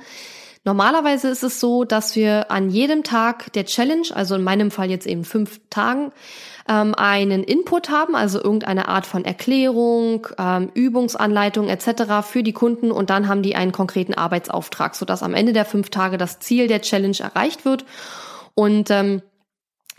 Normalerweise 0.64 1.30
ist 1.30 1.44
es 1.44 1.60
so, 1.60 1.86
dass 1.86 2.16
wir 2.16 2.52
an 2.52 2.70
jedem 2.70 3.04
Tag 3.04 3.52
der 3.54 3.66
Challenge, 3.66 4.08
also 4.14 4.36
in 4.36 4.44
meinem 4.44 4.70
Fall 4.70 4.92
jetzt 4.92 5.08
eben 5.08 5.24
fünf 5.24 5.60
Tagen, 5.72 6.12
ähm, 6.70 6.94
einen 6.94 7.44
Input 7.44 7.90
haben, 7.90 8.16
also 8.16 8.42
irgendeine 8.44 8.88
Art 8.88 9.08
von 9.08 9.26
Erklärung, 9.26 10.28
ähm, 10.38 10.70
Übungsanleitung 10.76 11.68
etc. 11.68 12.22
für 12.22 12.44
die 12.44 12.54
Kunden 12.54 12.92
und 12.92 13.10
dann 13.10 13.28
haben 13.28 13.42
die 13.42 13.56
einen 13.56 13.72
konkreten 13.72 14.14
Arbeitsauftrag, 14.14 14.94
sodass 14.94 15.24
am 15.24 15.34
Ende 15.34 15.54
der 15.54 15.66
fünf 15.66 15.90
Tage 15.90 16.20
das 16.20 16.38
Ziel 16.40 16.68
der 16.68 16.82
Challenge 16.82 17.18
erreicht 17.20 17.66
wird. 17.66 17.84
Und 18.54 18.92
ähm, 18.92 19.24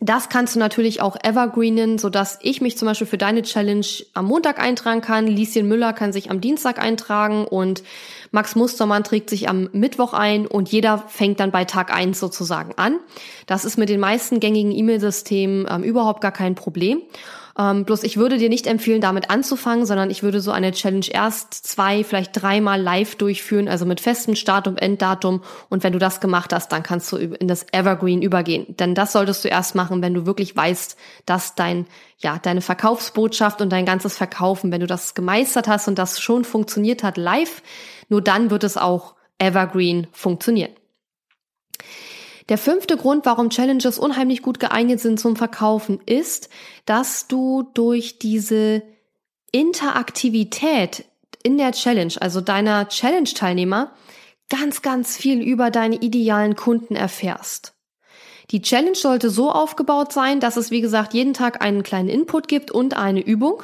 das 0.05 0.29
kannst 0.29 0.57
du 0.57 0.59
natürlich 0.59 1.01
auch 1.01 1.17
evergreenen, 1.23 1.97
sodass 1.97 2.39
ich 2.43 2.61
mich 2.61 2.77
zum 2.77 2.87
Beispiel 2.87 3.07
für 3.07 3.19
deine 3.19 3.43
Challenge 3.43 3.87
am 4.15 4.27
Montag 4.27 4.59
eintragen 4.59 5.01
kann. 5.01 5.29
Lieschen 5.29 5.69
Müller 5.69 5.93
kann 5.93 6.13
sich 6.13 6.29
am 6.29 6.41
Dienstag 6.41 6.81
eintragen 6.81 7.47
und 7.47 7.85
Max 8.33 8.57
Mustermann 8.57 9.05
trägt 9.05 9.31
sich 9.31 9.49
am 9.49 9.69
Mittwoch 9.73 10.13
ein 10.13 10.49
und 10.49 10.71
jeder 10.71 10.99
fängt 10.99 11.39
dann 11.39 11.53
bei 11.53 11.65
Tag 11.65 11.95
eins 11.95 12.19
sozusagen 12.19 12.73
an. 12.79 12.99
Das 13.47 13.65
ist 13.65 13.79
mit 13.79 13.91
den 13.91 14.01
meisten 14.01 14.41
gängigen 14.41 14.73
E-Mail-Systemen 14.73 15.69
ähm, 15.71 15.85
überhaupt 15.85 16.21
gar 16.21 16.33
kein 16.33 16.57
Problem. 16.57 17.03
Ähm, 17.59 17.85
bloß 17.85 18.03
ich 18.05 18.17
würde 18.17 18.39
dir 18.39 18.49
nicht 18.49 18.67
empfehlen, 18.67 19.01
damit 19.01 19.31
anzufangen, 19.31 19.85
sondern 19.85 20.11
ich 20.11 20.23
würde 20.23 20.41
so 20.41 20.51
eine 20.51 20.73
Challenge 20.73 21.07
erst 21.11 21.55
zwei, 21.55 22.03
vielleicht 22.05 22.41
dreimal 22.41 22.81
live 22.81 23.17
durchführen, 23.17 23.69
also 23.69 23.85
mit 23.85 24.01
festem 24.01 24.37
Start- 24.37 24.67
und 24.67 24.81
Enddatum. 24.81 25.43
Und 25.69 25.85
wenn 25.85 25.93
du 25.93 25.99
das 25.99 26.21
gemacht 26.21 26.53
hast, 26.53 26.73
dann 26.73 26.83
kannst 26.83 27.13
du 27.13 27.17
in 27.17 27.49
das 27.49 27.67
Evergreen 27.73 28.23
übergehen. 28.23 28.77
Denn 28.77 28.95
das 28.95 29.13
solltest 29.13 29.45
du 29.45 29.49
erst 29.49 29.75
machen, 29.75 30.03
wenn 30.03 30.15
du 30.15 30.25
wirklich 30.27 30.57
weißt, 30.57 30.97
dass 31.27 31.55
dein, 31.55 31.87
ja, 32.19 32.39
deine 32.39 32.63
Verkaufsbotschaft 32.63 33.61
und 33.61 33.71
dein 33.71 33.85
ganzes 33.85 34.17
Verkaufen, 34.17 34.73
wenn 34.73 34.81
du 34.81 34.87
das 34.87 35.15
gemeistert 35.15 35.69
hast 35.69 35.89
und 35.89 35.99
das 35.99 36.21
schon 36.21 36.45
funktioniert 36.45 37.03
hat 37.03 37.17
live, 37.17 37.63
nur 38.09 38.23
dann 38.23 38.51
wird 38.51 38.65
es 38.65 38.77
auch 38.77 39.15
Evergreen 39.39 40.07
funktionieren. 40.13 40.73
Der 42.49 42.59
fünfte 42.59 42.97
Grund, 42.97 43.25
warum 43.25 43.51
Challenges 43.51 43.99
unheimlich 43.99 44.43
gut 44.43 44.59
geeignet 44.59 45.01
sind 45.01 45.21
zum 45.21 45.37
Verkaufen, 45.37 46.01
ist, 46.07 46.49
dass 46.85 47.29
du 47.29 47.65
durch 47.75 48.19
diese 48.19 48.83
Interaktivität 49.53 51.05
in 51.43 51.59
der 51.59 51.73
Challenge, 51.73 52.15
also 52.21 52.41
deiner 52.41 52.89
Challenge-Teilnehmer, 52.89 53.93
ganz, 54.49 54.83
ganz 54.83 55.17
viel 55.17 55.41
über 55.41 55.71
deine 55.71 55.97
idealen 55.97 56.57
Kunden 56.57 56.97
erfährst. 56.97 57.75
Die 58.51 58.61
Challenge 58.61 58.97
sollte 58.97 59.31
so 59.31 59.51
aufgebaut 59.51 60.13
sein, 60.13 60.41
dass 60.41 60.57
es, 60.57 60.71
wie 60.71 60.81
gesagt, 60.81 61.15
jeden 61.15 61.33
Tag 61.33 61.63
einen 61.63 61.83
kleinen 61.83 62.09
Input 62.09 62.49
gibt 62.49 62.71
und 62.71 62.97
eine 62.97 63.21
Übung. 63.21 63.63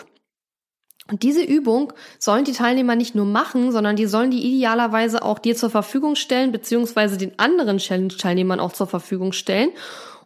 Und 1.11 1.23
diese 1.23 1.43
Übung 1.43 1.93
sollen 2.19 2.45
die 2.45 2.53
Teilnehmer 2.53 2.95
nicht 2.95 3.15
nur 3.15 3.25
machen, 3.25 3.73
sondern 3.73 3.97
die 3.97 4.07
sollen 4.07 4.31
die 4.31 4.45
idealerweise 4.45 5.23
auch 5.23 5.39
dir 5.39 5.57
zur 5.57 5.71
Verfügung 5.71 6.17
stellen, 6.17 6.53
beziehungsweise 6.53 7.17
den 7.17 7.39
anderen 7.39 7.79
Challenge-Teilnehmern 7.79 8.61
auch 8.61 8.73
zur 8.73 8.87
Verfügung 8.87 9.33
stellen. 9.33 9.71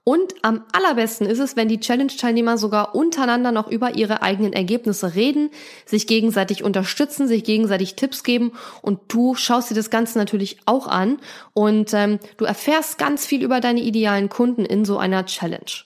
Und 0.05 0.35
am 0.42 0.64
allerbesten 0.73 1.29
ist 1.29 1.38
es, 1.38 1.55
wenn 1.55 1.68
die 1.68 1.79
Challenge-Teilnehmer 1.79 2.59
sogar 2.59 2.97
untereinander 2.97 3.53
noch 3.53 3.68
über 3.68 3.95
ihre 3.95 4.21
eigenen 4.21 4.53
Ergebnisse 4.53 5.14
reden, 5.14 5.51
sich 5.87 6.09
gegenseitig 6.09 6.64
unterstützen, 6.64 7.29
sich 7.29 7.45
gegenseitig 7.45 7.95
Tipps 7.95 8.25
geben 8.25 8.51
und 8.83 8.99
du 9.07 9.37
schaust 9.37 9.71
dir 9.71 9.77
das 9.77 9.90
Ganze 9.90 10.18
natürlich 10.18 10.59
auch 10.66 10.88
an 10.88 11.21
und 11.53 11.95
ähm, 11.95 12.18
du 12.37 12.45
erfährst 12.45 12.99
ganz 12.99 13.25
viel 13.27 13.45
über 13.45 13.61
deine 13.61 13.81
idealen 13.81 14.29
Kunden 14.29 14.64
in 14.64 14.85
so 14.85 14.99
einer 14.99 15.25
Challenge. 15.25 15.85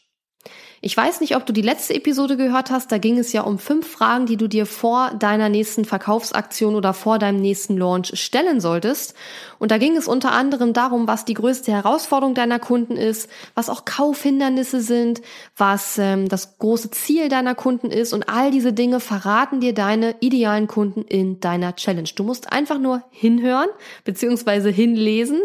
Ich 0.82 0.94
weiß 0.96 1.20
nicht, 1.20 1.36
ob 1.36 1.46
du 1.46 1.52
die 1.52 1.62
letzte 1.62 1.94
Episode 1.94 2.36
gehört 2.36 2.70
hast. 2.70 2.92
Da 2.92 2.98
ging 2.98 3.18
es 3.18 3.32
ja 3.32 3.42
um 3.42 3.58
fünf 3.58 3.86
Fragen, 3.86 4.26
die 4.26 4.36
du 4.36 4.46
dir 4.46 4.66
vor 4.66 5.10
deiner 5.18 5.48
nächsten 5.48 5.86
Verkaufsaktion 5.86 6.74
oder 6.74 6.92
vor 6.92 7.18
deinem 7.18 7.40
nächsten 7.40 7.78
Launch 7.78 8.12
stellen 8.20 8.60
solltest. 8.60 9.14
Und 9.58 9.70
da 9.70 9.78
ging 9.78 9.96
es 9.96 10.06
unter 10.06 10.32
anderem 10.32 10.74
darum, 10.74 11.08
was 11.08 11.24
die 11.24 11.34
größte 11.34 11.72
Herausforderung 11.72 12.34
deiner 12.34 12.58
Kunden 12.58 12.96
ist, 12.96 13.30
was 13.54 13.70
auch 13.70 13.86
Kaufhindernisse 13.86 14.82
sind, 14.82 15.22
was 15.56 15.96
ähm, 15.96 16.28
das 16.28 16.58
große 16.58 16.90
Ziel 16.90 17.30
deiner 17.30 17.54
Kunden 17.54 17.90
ist. 17.90 18.12
Und 18.12 18.28
all 18.28 18.50
diese 18.50 18.74
Dinge 18.74 19.00
verraten 19.00 19.60
dir 19.60 19.72
deine 19.72 20.16
idealen 20.20 20.66
Kunden 20.66 21.02
in 21.02 21.40
deiner 21.40 21.74
Challenge. 21.74 22.10
Du 22.14 22.22
musst 22.22 22.52
einfach 22.52 22.78
nur 22.78 23.02
hinhören 23.10 23.70
bzw. 24.04 24.72
hinlesen 24.72 25.40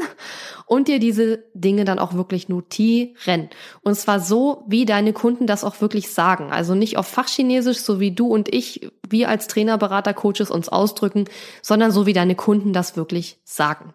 und 0.71 0.87
dir 0.87 0.99
diese 0.99 1.43
Dinge 1.53 1.83
dann 1.83 1.99
auch 1.99 2.13
wirklich 2.13 2.47
notieren. 2.47 3.49
Und 3.81 3.95
zwar 3.95 4.21
so, 4.21 4.63
wie 4.67 4.85
deine 4.85 5.11
Kunden 5.11 5.45
das 5.45 5.65
auch 5.65 5.81
wirklich 5.81 6.11
sagen. 6.11 6.53
Also 6.53 6.75
nicht 6.75 6.97
auf 6.97 7.07
Fachchinesisch, 7.07 7.79
so 7.79 7.99
wie 7.99 8.11
du 8.11 8.27
und 8.27 8.47
ich, 8.53 8.89
wir 9.09 9.27
als 9.27 9.47
Trainer, 9.47 9.77
Berater, 9.77 10.13
Coaches 10.13 10.49
uns 10.49 10.69
ausdrücken, 10.69 11.25
sondern 11.61 11.91
so 11.91 12.05
wie 12.05 12.13
deine 12.13 12.35
Kunden 12.35 12.71
das 12.71 12.95
wirklich 12.95 13.41
sagen. 13.43 13.93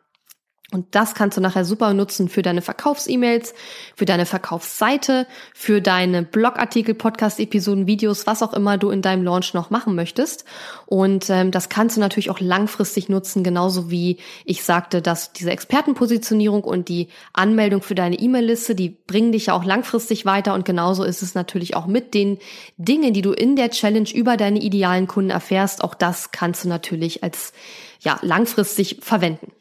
Und 0.72 0.96
das 0.96 1.14
kannst 1.14 1.36
du 1.36 1.40
nachher 1.40 1.64
super 1.64 1.94
nutzen 1.94 2.28
für 2.28 2.42
deine 2.42 2.60
Verkaufs-E-Mails, 2.60 3.54
für 3.94 4.04
deine 4.04 4.26
Verkaufsseite, 4.26 5.28
für 5.54 5.80
deine 5.80 6.24
Blogartikel, 6.24 6.94
Podcast-Episoden, 6.94 7.86
Videos, 7.86 8.26
was 8.26 8.42
auch 8.42 8.52
immer 8.52 8.76
du 8.76 8.90
in 8.90 9.00
deinem 9.00 9.22
Launch 9.22 9.54
noch 9.54 9.70
machen 9.70 9.94
möchtest. 9.94 10.44
Und 10.84 11.30
ähm, 11.30 11.52
das 11.52 11.68
kannst 11.68 11.96
du 11.96 12.00
natürlich 12.00 12.30
auch 12.30 12.40
langfristig 12.40 13.08
nutzen, 13.08 13.44
genauso 13.44 13.92
wie 13.92 14.18
ich 14.44 14.64
sagte, 14.64 15.02
dass 15.02 15.32
diese 15.32 15.52
Expertenpositionierung 15.52 16.64
und 16.64 16.88
die 16.88 17.10
Anmeldung 17.32 17.80
für 17.80 17.94
deine 17.94 18.18
E-Mail-Liste, 18.18 18.74
die 18.74 18.88
bringen 18.88 19.30
dich 19.30 19.46
ja 19.46 19.54
auch 19.54 19.64
langfristig 19.64 20.26
weiter. 20.26 20.52
Und 20.52 20.64
genauso 20.64 21.04
ist 21.04 21.22
es 21.22 21.36
natürlich 21.36 21.76
auch 21.76 21.86
mit 21.86 22.12
den 22.12 22.38
Dingen, 22.76 23.14
die 23.14 23.22
du 23.22 23.30
in 23.30 23.54
der 23.54 23.70
Challenge 23.70 24.10
über 24.12 24.36
deine 24.36 24.58
idealen 24.58 25.06
Kunden 25.06 25.30
erfährst. 25.30 25.84
Auch 25.84 25.94
das 25.94 26.32
kannst 26.32 26.64
du 26.64 26.68
natürlich 26.68 27.22
als 27.22 27.52
ja 28.00 28.18
langfristig 28.22 28.98
verwenden. 29.00 29.52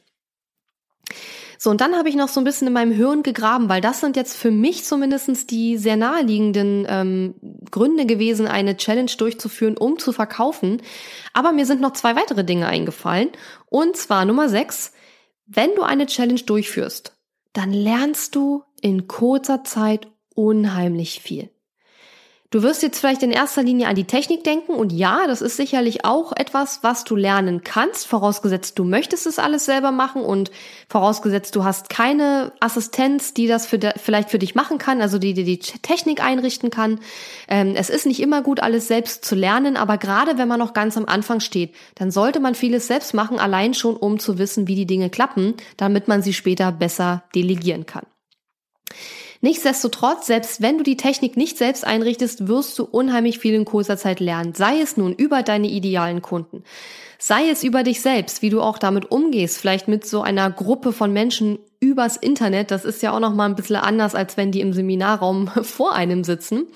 So, 1.58 1.70
und 1.70 1.82
dann 1.82 1.96
habe 1.96 2.10
ich 2.10 2.16
noch 2.16 2.28
so 2.28 2.42
ein 2.42 2.44
bisschen 2.44 2.68
in 2.68 2.74
meinem 2.74 2.92
Hirn 2.92 3.24
gegraben, 3.24 3.70
weil 3.70 3.82
das 3.82 4.02
sind 4.02 4.16
jetzt 4.16 4.36
für 4.36 4.52
mich 4.52 4.84
zumindestens 4.84 5.48
die 5.48 5.78
sehr 5.78 5.96
naheliegenden 5.96 6.86
ähm, 6.90 7.36
Gründe 7.72 8.06
gewesen, 8.06 8.48
eine 8.48 8.78
Challenge 8.78 9.12
durchzuführen, 9.18 9.78
um 9.78 9.98
zu 9.98 10.12
verkaufen. 10.12 10.82
Aber 11.34 11.52
mir 11.54 11.66
sind 11.66 11.82
noch 11.82 11.94
zwei 11.94 12.16
weitere 12.16 12.44
Dinge 12.44 12.68
eingefallen. 12.68 13.30
Und 13.68 13.96
zwar 13.96 14.26
Nummer 14.26 14.50
sechs, 14.50 14.92
wenn 15.48 15.74
du 15.76 15.84
eine 15.84 16.08
Challenge 16.08 16.42
durchführst, 16.42 17.14
dann 17.54 17.72
lernst 17.72 18.36
du 18.36 18.64
in 18.82 19.08
kurzer 19.08 19.64
Zeit 19.64 20.08
unheimlich 20.34 21.22
viel. 21.22 21.50
Du 22.56 22.64
wirst 22.64 22.84
jetzt 22.84 23.02
vielleicht 23.02 23.22
in 23.22 23.32
erster 23.32 23.64
Linie 23.64 23.90
an 23.90 23.96
die 23.96 24.06
Technik 24.06 24.46
denken 24.46 24.76
und 24.76 24.94
ja, 24.94 25.28
das 25.28 25.42
ist 25.42 25.58
sicherlich 25.58 26.06
auch 26.06 26.32
etwas, 26.32 26.84
was 26.84 27.04
du 27.04 27.18
lernen 27.18 27.66
kannst, 27.66 28.08
vorausgesetzt 28.08 28.80
du 28.80 28.86
möchtest 28.86 29.28
es 29.28 29.40
alles 29.40 29.66
selber 29.66 29.92
machen 29.92 30.22
und 30.22 30.52
vorausgesetzt 30.88 31.54
du 31.58 31.66
hast 31.66 31.90
keine 31.90 32.54
Assistenz, 32.62 33.34
die 33.34 33.48
das 33.48 33.66
für 33.66 33.78
de, 33.78 33.92
vielleicht 33.98 34.30
für 34.30 34.40
dich 34.40 34.56
machen 34.56 34.78
kann, 34.78 35.02
also 35.02 35.20
die 35.20 35.34
dir 35.34 35.44
die 35.44 35.60
Technik 35.60 36.24
einrichten 36.24 36.70
kann. 36.70 37.02
Ähm, 37.50 37.74
es 37.76 37.90
ist 37.90 38.06
nicht 38.06 38.22
immer 38.22 38.42
gut, 38.42 38.62
alles 38.62 38.88
selbst 38.88 39.26
zu 39.26 39.36
lernen, 39.36 39.76
aber 39.76 39.98
gerade 39.98 40.38
wenn 40.38 40.48
man 40.48 40.60
noch 40.60 40.72
ganz 40.72 40.96
am 40.96 41.08
Anfang 41.08 41.42
steht, 41.42 41.76
dann 41.96 42.10
sollte 42.10 42.40
man 42.40 42.56
vieles 42.56 42.88
selbst 42.88 43.14
machen, 43.14 43.38
allein 43.38 43.74
schon 43.74 43.98
um 43.98 44.18
zu 44.18 44.38
wissen, 44.38 44.66
wie 44.70 44.76
die 44.76 44.86
Dinge 44.86 45.10
klappen, 45.10 45.56
damit 45.76 46.08
man 46.08 46.22
sie 46.22 46.32
später 46.32 46.72
besser 46.72 47.24
delegieren 47.36 47.86
kann. 47.86 48.06
Nichtsdestotrotz, 49.42 50.28
selbst 50.28 50.62
wenn 50.62 50.78
du 50.78 50.84
die 50.84 50.98
Technik 50.98 51.38
nicht 51.38 51.58
selbst 51.58 51.86
einrichtest, 51.86 52.48
wirst 52.48 52.78
du 52.80 52.84
unheimlich 52.84 53.40
viel 53.40 53.54
in 53.54 53.66
kurzer 53.66 53.98
Zeit 53.98 54.20
lernen. 54.20 54.54
Sei 54.54 54.80
es 54.80 54.98
nun 54.98 55.14
über 55.14 55.44
deine 55.44 55.68
idealen 55.68 56.22
Kunden, 56.22 56.64
sei 57.20 57.50
es 57.50 57.64
über 57.64 57.84
dich 57.84 58.02
selbst, 58.02 58.42
wie 58.42 58.50
du 58.50 58.62
auch 58.62 58.78
damit 58.78 59.12
umgehst, 59.12 59.58
vielleicht 59.58 59.88
mit 59.88 60.06
so 60.06 60.22
einer 60.22 60.50
Gruppe 60.50 60.94
von 60.94 61.12
Menschen 61.14 61.60
übers 61.80 62.18
Internet. 62.18 62.72
Das 62.72 62.86
ist 62.86 63.02
ja 63.02 63.12
auch 63.12 63.20
noch 63.20 63.34
mal 63.34 63.46
ein 63.46 63.56
bisschen 63.56 63.76
anders, 63.76 64.16
als 64.16 64.38
wenn 64.38 64.52
die 64.52 64.62
im 64.62 64.74
Seminarraum 64.74 65.48
vor 65.64 65.94
einem 65.94 66.24
sitzen. 66.24 66.68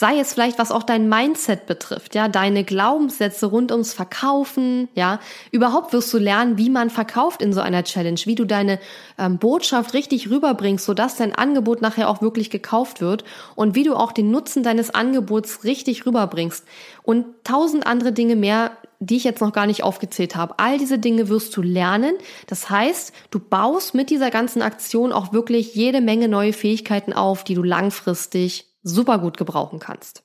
Sei 0.00 0.20
es 0.20 0.32
vielleicht, 0.32 0.60
was 0.60 0.70
auch 0.70 0.84
dein 0.84 1.08
Mindset 1.08 1.66
betrifft, 1.66 2.14
ja, 2.14 2.28
deine 2.28 2.62
Glaubenssätze 2.62 3.46
rund 3.46 3.72
ums 3.72 3.94
Verkaufen, 3.94 4.88
ja. 4.94 5.18
Überhaupt 5.50 5.92
wirst 5.92 6.14
du 6.14 6.18
lernen, 6.18 6.56
wie 6.56 6.70
man 6.70 6.88
verkauft 6.88 7.42
in 7.42 7.52
so 7.52 7.60
einer 7.60 7.82
Challenge, 7.82 8.20
wie 8.22 8.36
du 8.36 8.44
deine 8.44 8.78
ähm, 9.18 9.38
Botschaft 9.38 9.94
richtig 9.94 10.30
rüberbringst, 10.30 10.84
sodass 10.84 11.16
dein 11.16 11.34
Angebot 11.34 11.82
nachher 11.82 12.08
auch 12.08 12.22
wirklich 12.22 12.48
gekauft 12.48 13.00
wird 13.00 13.24
und 13.56 13.74
wie 13.74 13.82
du 13.82 13.96
auch 13.96 14.12
den 14.12 14.30
Nutzen 14.30 14.62
deines 14.62 14.90
Angebots 14.90 15.64
richtig 15.64 16.06
rüberbringst. 16.06 16.64
Und 17.02 17.26
tausend 17.42 17.84
andere 17.84 18.12
Dinge 18.12 18.36
mehr, 18.36 18.70
die 19.00 19.16
ich 19.16 19.24
jetzt 19.24 19.40
noch 19.40 19.52
gar 19.52 19.66
nicht 19.66 19.82
aufgezählt 19.82 20.36
habe. 20.36 20.54
All 20.58 20.78
diese 20.78 21.00
Dinge 21.00 21.28
wirst 21.28 21.56
du 21.56 21.60
lernen. 21.60 22.14
Das 22.46 22.70
heißt, 22.70 23.12
du 23.32 23.40
baust 23.40 23.96
mit 23.96 24.10
dieser 24.10 24.30
ganzen 24.30 24.62
Aktion 24.62 25.12
auch 25.12 25.32
wirklich 25.32 25.74
jede 25.74 26.00
Menge 26.00 26.28
neue 26.28 26.52
Fähigkeiten 26.52 27.12
auf, 27.12 27.42
die 27.42 27.54
du 27.54 27.64
langfristig 27.64 28.67
super 28.88 29.18
gut 29.18 29.36
gebrauchen 29.36 29.78
kannst. 29.78 30.24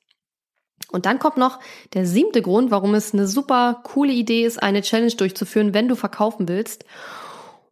Und 0.91 1.06
dann 1.06 1.19
kommt 1.19 1.38
noch 1.38 1.60
der 1.93 2.06
siebte 2.06 2.41
Grund, 2.41 2.71
warum 2.71 2.93
es 2.93 3.13
eine 3.13 3.28
super 3.28 3.82
coole 3.84 4.13
Idee 4.13 4.45
ist, 4.45 4.62
eine 4.62 4.82
Challenge 4.82 5.13
durchzuführen, 5.13 5.73
wenn 5.73 5.88
du 5.88 5.95
verkaufen 5.95 6.47
willst. 6.47 6.86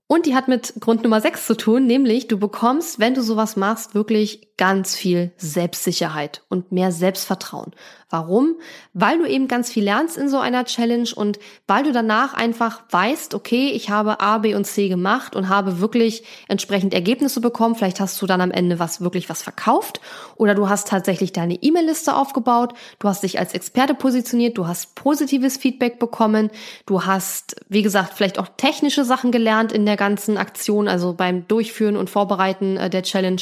Und 0.07 0.25
die 0.25 0.35
hat 0.35 0.47
mit 0.47 0.73
Grund 0.79 1.03
Nummer 1.03 1.21
6 1.21 1.45
zu 1.47 1.55
tun, 1.55 1.87
nämlich 1.87 2.27
du 2.27 2.37
bekommst, 2.37 2.99
wenn 2.99 3.13
du 3.13 3.21
sowas 3.21 3.55
machst, 3.55 3.95
wirklich 3.95 4.55
ganz 4.57 4.95
viel 4.95 5.31
Selbstsicherheit 5.37 6.43
und 6.49 6.71
mehr 6.71 6.91
Selbstvertrauen. 6.91 7.71
Warum? 8.11 8.57
Weil 8.93 9.19
du 9.19 9.25
eben 9.25 9.47
ganz 9.47 9.71
viel 9.71 9.85
lernst 9.85 10.17
in 10.17 10.27
so 10.27 10.37
einer 10.37 10.65
Challenge 10.65 11.09
und 11.15 11.39
weil 11.65 11.83
du 11.83 11.93
danach 11.93 12.33
einfach 12.33 12.81
weißt, 12.89 13.33
okay, 13.33 13.69
ich 13.69 13.89
habe 13.89 14.19
A, 14.19 14.39
B 14.39 14.53
und 14.53 14.65
C 14.65 14.89
gemacht 14.89 15.35
und 15.35 15.47
habe 15.47 15.79
wirklich 15.79 16.23
entsprechend 16.49 16.93
Ergebnisse 16.93 17.39
bekommen. 17.39 17.75
Vielleicht 17.75 18.01
hast 18.01 18.21
du 18.21 18.27
dann 18.27 18.41
am 18.41 18.51
Ende 18.51 18.79
was 18.79 18.99
wirklich 18.99 19.29
was 19.29 19.41
verkauft 19.41 20.01
oder 20.35 20.55
du 20.55 20.67
hast 20.67 20.89
tatsächlich 20.89 21.31
deine 21.31 21.55
E-Mail-Liste 21.55 22.13
aufgebaut, 22.13 22.73
du 22.99 23.07
hast 23.07 23.23
dich 23.23 23.39
als 23.39 23.53
Experte 23.53 23.93
positioniert, 23.93 24.57
du 24.57 24.67
hast 24.67 24.95
positives 24.95 25.55
Feedback 25.55 25.97
bekommen, 25.97 26.51
du 26.85 27.05
hast, 27.05 27.55
wie 27.69 27.81
gesagt, 27.81 28.13
vielleicht 28.13 28.39
auch 28.39 28.49
technische 28.57 29.05
Sachen 29.05 29.31
gelernt 29.31 29.71
in 29.71 29.85
der 29.85 29.95
ganzen 29.95 30.37
Aktion, 30.37 30.89
also 30.89 31.13
beim 31.13 31.47
Durchführen 31.47 31.95
und 31.95 32.09
Vorbereiten 32.09 32.75
äh, 32.75 32.89
der 32.89 33.03
Challenge. 33.03 33.41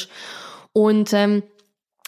Und 0.72 1.12
ähm, 1.12 1.42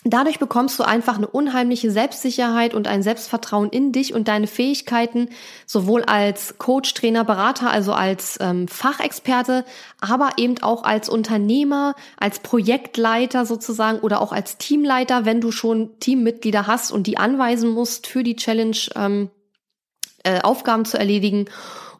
Dadurch 0.04 0.40
bekommst 0.40 0.80
du 0.80 0.82
einfach 0.82 1.16
eine 1.16 1.28
unheimliche 1.28 1.92
Selbstsicherheit 1.92 2.74
und 2.74 2.88
ein 2.88 3.04
Selbstvertrauen 3.04 3.70
in 3.70 3.92
dich 3.92 4.14
und 4.14 4.26
deine 4.26 4.48
Fähigkeiten, 4.48 5.28
sowohl 5.64 6.02
als 6.02 6.58
Coach, 6.58 6.92
Trainer, 6.94 7.24
Berater, 7.24 7.70
also 7.70 7.92
als 7.92 8.36
ähm, 8.40 8.66
Fachexperte, 8.66 9.64
aber 10.00 10.30
eben 10.38 10.60
auch 10.60 10.82
als 10.82 11.08
Unternehmer, 11.08 11.94
als 12.18 12.40
Projektleiter 12.40 13.46
sozusagen 13.46 14.00
oder 14.00 14.20
auch 14.20 14.32
als 14.32 14.58
Teamleiter, 14.58 15.24
wenn 15.24 15.40
du 15.40 15.52
schon 15.52 15.90
Teammitglieder 16.00 16.66
hast 16.66 16.90
und 16.90 17.06
die 17.06 17.18
anweisen 17.18 17.70
musst, 17.70 18.08
für 18.08 18.24
die 18.24 18.34
Challenge 18.34 18.76
ähm, 18.96 19.30
äh, 20.24 20.40
Aufgaben 20.40 20.84
zu 20.84 20.98
erledigen. 20.98 21.44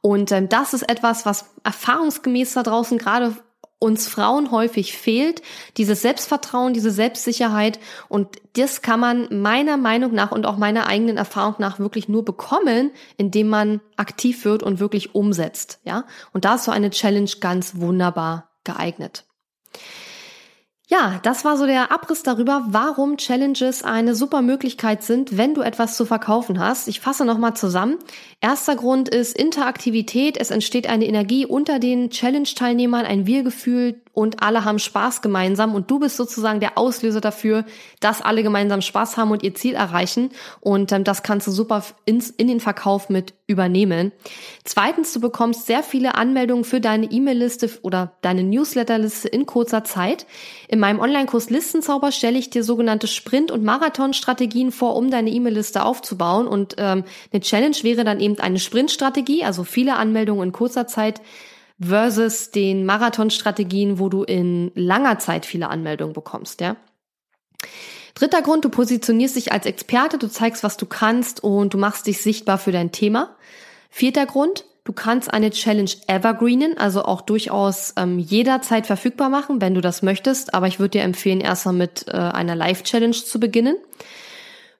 Und 0.00 0.32
ähm, 0.32 0.48
das 0.48 0.74
ist 0.74 0.88
etwas, 0.88 1.24
was 1.24 1.50
erfahrungsgemäß 1.62 2.54
da 2.54 2.64
draußen 2.64 2.98
gerade 2.98 3.36
uns 3.82 4.06
Frauen 4.06 4.52
häufig 4.52 4.96
fehlt, 4.96 5.42
dieses 5.76 6.02
Selbstvertrauen, 6.02 6.72
diese 6.72 6.92
Selbstsicherheit. 6.92 7.80
Und 8.08 8.36
das 8.54 8.80
kann 8.80 9.00
man 9.00 9.42
meiner 9.42 9.76
Meinung 9.76 10.14
nach 10.14 10.30
und 10.30 10.46
auch 10.46 10.56
meiner 10.56 10.86
eigenen 10.86 11.16
Erfahrung 11.16 11.56
nach 11.58 11.80
wirklich 11.80 12.08
nur 12.08 12.24
bekommen, 12.24 12.92
indem 13.16 13.48
man 13.48 13.80
aktiv 13.96 14.44
wird 14.44 14.62
und 14.62 14.78
wirklich 14.78 15.16
umsetzt. 15.16 15.80
Ja, 15.84 16.04
und 16.32 16.44
da 16.44 16.54
ist 16.54 16.64
so 16.64 16.70
eine 16.70 16.90
Challenge 16.90 17.30
ganz 17.40 17.74
wunderbar 17.76 18.50
geeignet. 18.62 19.24
Ja, 20.92 21.20
das 21.22 21.42
war 21.46 21.56
so 21.56 21.64
der 21.64 21.90
Abriss 21.90 22.22
darüber, 22.22 22.66
warum 22.66 23.16
Challenges 23.16 23.82
eine 23.82 24.14
super 24.14 24.42
Möglichkeit 24.42 25.02
sind, 25.02 25.38
wenn 25.38 25.54
du 25.54 25.62
etwas 25.62 25.96
zu 25.96 26.04
verkaufen 26.04 26.60
hast. 26.60 26.86
Ich 26.86 27.00
fasse 27.00 27.24
nochmal 27.24 27.54
zusammen. 27.56 27.96
Erster 28.42 28.76
Grund 28.76 29.08
ist 29.08 29.34
Interaktivität. 29.34 30.36
Es 30.36 30.50
entsteht 30.50 30.86
eine 30.86 31.06
Energie 31.06 31.46
unter 31.46 31.78
den 31.78 32.10
Challenge-Teilnehmern, 32.10 33.06
ein 33.06 33.24
Wir-Gefühl 33.24 34.01
und 34.12 34.42
alle 34.42 34.64
haben 34.64 34.78
Spaß 34.78 35.22
gemeinsam 35.22 35.74
und 35.74 35.90
du 35.90 35.98
bist 35.98 36.16
sozusagen 36.16 36.60
der 36.60 36.76
Auslöser 36.76 37.20
dafür, 37.20 37.64
dass 38.00 38.20
alle 38.20 38.42
gemeinsam 38.42 38.82
Spaß 38.82 39.16
haben 39.16 39.30
und 39.30 39.42
ihr 39.42 39.54
Ziel 39.54 39.74
erreichen 39.74 40.30
und 40.60 40.92
ähm, 40.92 41.04
das 41.04 41.22
kannst 41.22 41.46
du 41.46 41.50
super 41.50 41.82
ins, 42.04 42.30
in 42.30 42.48
den 42.48 42.60
Verkauf 42.60 43.08
mit 43.08 43.34
übernehmen. 43.46 44.12
Zweitens, 44.64 45.12
du 45.12 45.20
bekommst 45.20 45.66
sehr 45.66 45.82
viele 45.82 46.14
Anmeldungen 46.14 46.64
für 46.64 46.80
deine 46.80 47.10
E-Mail-Liste 47.10 47.70
oder 47.82 48.12
deine 48.22 48.42
Newsletterliste 48.42 49.28
in 49.28 49.46
kurzer 49.46 49.84
Zeit. 49.84 50.26
In 50.68 50.78
meinem 50.78 51.00
Online-Kurs 51.00 51.50
Listenzauber 51.50 52.12
stelle 52.12 52.38
ich 52.38 52.50
dir 52.50 52.64
sogenannte 52.64 53.06
Sprint- 53.06 53.50
und 53.50 53.64
Marathon-Strategien 53.64 54.72
vor, 54.72 54.96
um 54.96 55.10
deine 55.10 55.30
E-Mail-Liste 55.30 55.84
aufzubauen 55.84 56.46
und 56.46 56.74
ähm, 56.78 57.04
eine 57.32 57.40
Challenge 57.40 57.76
wäre 57.82 58.04
dann 58.04 58.20
eben 58.20 58.38
eine 58.38 58.58
Sprint-Strategie, 58.58 59.44
also 59.44 59.64
viele 59.64 59.96
Anmeldungen 59.96 60.48
in 60.48 60.52
kurzer 60.52 60.86
Zeit 60.86 61.20
versus 61.82 62.50
den 62.50 62.86
Marathon-Strategien, 62.86 63.98
wo 63.98 64.08
du 64.08 64.22
in 64.22 64.72
langer 64.74 65.18
Zeit 65.18 65.46
viele 65.46 65.68
Anmeldungen 65.68 66.12
bekommst, 66.12 66.60
ja. 66.60 66.76
Dritter 68.14 68.42
Grund, 68.42 68.64
du 68.64 68.68
positionierst 68.68 69.36
dich 69.36 69.52
als 69.52 69.66
Experte, 69.66 70.18
du 70.18 70.28
zeigst, 70.28 70.62
was 70.62 70.76
du 70.76 70.86
kannst 70.86 71.42
und 71.42 71.72
du 71.72 71.78
machst 71.78 72.06
dich 72.06 72.20
sichtbar 72.20 72.58
für 72.58 72.72
dein 72.72 72.92
Thema. 72.92 73.36
Vierter 73.88 74.26
Grund, 74.26 74.64
du 74.84 74.92
kannst 74.92 75.32
eine 75.32 75.50
Challenge 75.50 75.90
evergreenen, 76.08 76.76
also 76.76 77.04
auch 77.04 77.22
durchaus 77.22 77.94
ähm, 77.96 78.18
jederzeit 78.18 78.86
verfügbar 78.86 79.28
machen, 79.28 79.60
wenn 79.60 79.74
du 79.74 79.80
das 79.80 80.02
möchtest, 80.02 80.54
aber 80.54 80.66
ich 80.66 80.78
würde 80.78 80.98
dir 80.98 81.04
empfehlen, 81.04 81.40
erstmal 81.40 81.74
mit 81.74 82.06
äh, 82.08 82.12
einer 82.12 82.54
Live-Challenge 82.54 83.12
zu 83.12 83.40
beginnen. 83.40 83.76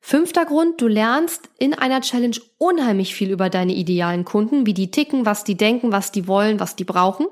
Fünfter 0.05 0.45
Grund, 0.45 0.81
du 0.81 0.89
lernst 0.89 1.49
in 1.59 1.75
einer 1.75 2.01
Challenge 2.01 2.37
unheimlich 2.59 3.15
viel 3.15 3.31
über 3.31 3.49
deine 3.49 3.73
idealen 3.73 4.25
Kunden, 4.25 4.67
wie 4.67 4.75
die 4.75 4.91
ticken, 4.91 5.25
was 5.25 5.45
die 5.45 5.55
denken, 5.55 5.93
was 5.93 6.11
die 6.11 6.27
wollen, 6.27 6.59
was 6.59 6.75
die 6.75 6.83
brauchen. 6.83 7.29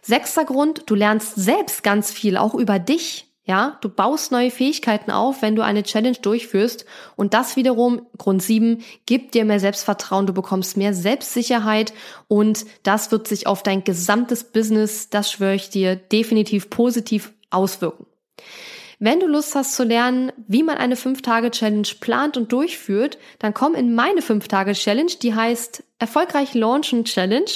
Sechster 0.00 0.44
Grund, 0.44 0.84
du 0.86 0.94
lernst 0.94 1.34
selbst 1.34 1.82
ganz 1.82 2.12
viel, 2.12 2.36
auch 2.36 2.54
über 2.54 2.78
dich. 2.78 3.26
Ja, 3.44 3.78
du 3.80 3.88
baust 3.88 4.30
neue 4.30 4.52
Fähigkeiten 4.52 5.10
auf, 5.10 5.42
wenn 5.42 5.56
du 5.56 5.62
eine 5.62 5.82
Challenge 5.82 6.16
durchführst. 6.22 6.84
Und 7.16 7.34
das 7.34 7.56
wiederum, 7.56 8.06
Grund 8.16 8.42
sieben, 8.42 8.84
gibt 9.06 9.34
dir 9.34 9.44
mehr 9.44 9.58
Selbstvertrauen, 9.58 10.26
du 10.26 10.32
bekommst 10.32 10.76
mehr 10.76 10.94
Selbstsicherheit 10.94 11.92
und 12.28 12.64
das 12.84 13.10
wird 13.10 13.26
sich 13.26 13.48
auf 13.48 13.64
dein 13.64 13.82
gesamtes 13.82 14.44
Business, 14.44 15.10
das 15.10 15.32
schwöre 15.32 15.56
ich 15.56 15.68
dir, 15.68 15.96
definitiv 15.96 16.70
positiv 16.70 17.32
auswirken. 17.50 18.06
Wenn 19.00 19.20
du 19.20 19.26
Lust 19.28 19.54
hast 19.54 19.74
zu 19.74 19.84
lernen, 19.84 20.32
wie 20.48 20.64
man 20.64 20.76
eine 20.76 20.96
5-Tage-Challenge 20.96 21.88
plant 22.00 22.36
und 22.36 22.50
durchführt, 22.50 23.18
dann 23.38 23.54
komm 23.54 23.76
in 23.76 23.94
meine 23.94 24.22
5-Tage-Challenge, 24.22 25.12
die 25.22 25.34
heißt 25.34 25.84
Erfolgreich 26.00 26.54
Launchen 26.54 27.04
Challenge 27.04 27.50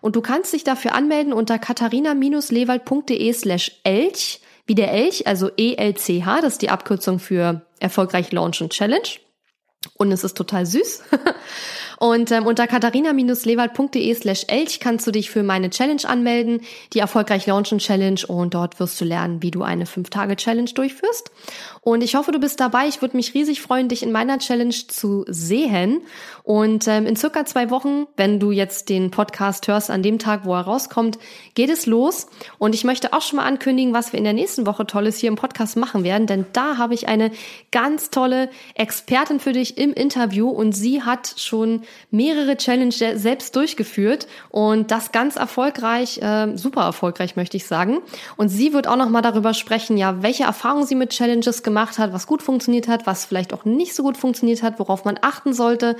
und 0.00 0.16
du 0.16 0.22
kannst 0.22 0.54
dich 0.54 0.64
dafür 0.64 0.94
anmelden 0.94 1.34
unter 1.34 1.58
katharina-lewald.de 1.58 3.32
slash 3.34 3.72
elch, 3.84 4.40
wie 4.66 4.74
der 4.74 4.90
Elch, 4.92 5.26
also 5.26 5.50
E-L-C-H, 5.56 6.40
das 6.40 6.54
ist 6.54 6.62
die 6.62 6.70
Abkürzung 6.70 7.18
für 7.18 7.62
Erfolgreich 7.78 8.32
Launchen 8.32 8.70
Challenge. 8.70 9.08
Und 9.94 10.10
es 10.12 10.24
ist 10.24 10.36
total 10.36 10.66
süß. 10.66 11.02
Und 11.98 12.30
ähm, 12.30 12.46
unter 12.46 12.66
katharina-lewald.de 12.66 14.14
slash 14.14 14.44
elch 14.48 14.80
kannst 14.80 15.06
du 15.06 15.10
dich 15.10 15.30
für 15.30 15.42
meine 15.42 15.70
Challenge 15.70 16.02
anmelden, 16.04 16.60
die 16.92 16.98
Erfolgreich 16.98 17.46
Launchen 17.46 17.78
Challenge. 17.78 18.20
Und 18.28 18.54
dort 18.54 18.78
wirst 18.80 19.00
du 19.00 19.04
lernen, 19.04 19.42
wie 19.42 19.50
du 19.50 19.62
eine 19.62 19.84
5-Tage-Challenge 19.84 20.70
durchführst. 20.72 21.30
Und 21.80 22.02
ich 22.02 22.14
hoffe, 22.14 22.32
du 22.32 22.38
bist 22.38 22.60
dabei. 22.60 22.88
Ich 22.88 23.00
würde 23.00 23.16
mich 23.16 23.34
riesig 23.34 23.62
freuen, 23.62 23.88
dich 23.88 24.02
in 24.02 24.12
meiner 24.12 24.38
Challenge 24.38 24.74
zu 24.74 25.24
sehen. 25.28 26.02
Und 26.42 26.86
ähm, 26.88 27.06
in 27.06 27.16
circa 27.16 27.44
zwei 27.44 27.70
Wochen, 27.70 28.06
wenn 28.16 28.40
du 28.40 28.50
jetzt 28.50 28.88
den 28.88 29.10
Podcast 29.10 29.68
hörst, 29.68 29.90
an 29.90 30.02
dem 30.02 30.18
Tag, 30.18 30.44
wo 30.44 30.54
er 30.54 30.62
rauskommt, 30.62 31.18
geht 31.54 31.70
es 31.70 31.86
los. 31.86 32.26
Und 32.58 32.74
ich 32.74 32.84
möchte 32.84 33.12
auch 33.12 33.22
schon 33.22 33.36
mal 33.36 33.46
ankündigen, 33.46 33.94
was 33.94 34.12
wir 34.12 34.18
in 34.18 34.24
der 34.24 34.32
nächsten 34.32 34.66
Woche 34.66 34.86
Tolles 34.86 35.18
hier 35.18 35.28
im 35.28 35.36
Podcast 35.36 35.76
machen 35.76 36.04
werden. 36.04 36.26
Denn 36.26 36.46
da 36.52 36.76
habe 36.76 36.94
ich 36.94 37.08
eine 37.08 37.30
ganz 37.72 38.10
tolle 38.10 38.50
Expertin 38.74 39.40
für 39.40 39.52
dich 39.52 39.78
im 39.78 39.92
Interview 39.92 40.48
und 40.48 40.72
sie 40.72 41.02
hat 41.02 41.34
schon 41.36 41.82
mehrere 42.10 42.56
Challenges 42.56 43.22
selbst 43.22 43.54
durchgeführt 43.56 44.26
und 44.50 44.90
das 44.90 45.12
ganz 45.12 45.36
erfolgreich, 45.36 46.18
äh, 46.22 46.56
super 46.56 46.82
erfolgreich 46.82 47.36
möchte 47.36 47.56
ich 47.56 47.66
sagen. 47.66 47.98
Und 48.36 48.48
sie 48.48 48.72
wird 48.72 48.86
auch 48.86 48.96
noch 48.96 49.08
mal 49.08 49.22
darüber 49.22 49.54
sprechen, 49.54 49.96
ja, 49.96 50.22
welche 50.22 50.44
Erfahrungen 50.44 50.86
sie 50.86 50.94
mit 50.94 51.10
Challenges 51.10 51.62
gemacht 51.62 51.98
hat, 51.98 52.12
was 52.12 52.26
gut 52.26 52.42
funktioniert 52.42 52.88
hat, 52.88 53.06
was 53.06 53.24
vielleicht 53.24 53.52
auch 53.52 53.64
nicht 53.64 53.94
so 53.94 54.02
gut 54.02 54.16
funktioniert 54.16 54.62
hat, 54.62 54.78
worauf 54.78 55.04
man 55.04 55.18
achten 55.20 55.52
sollte. 55.52 55.96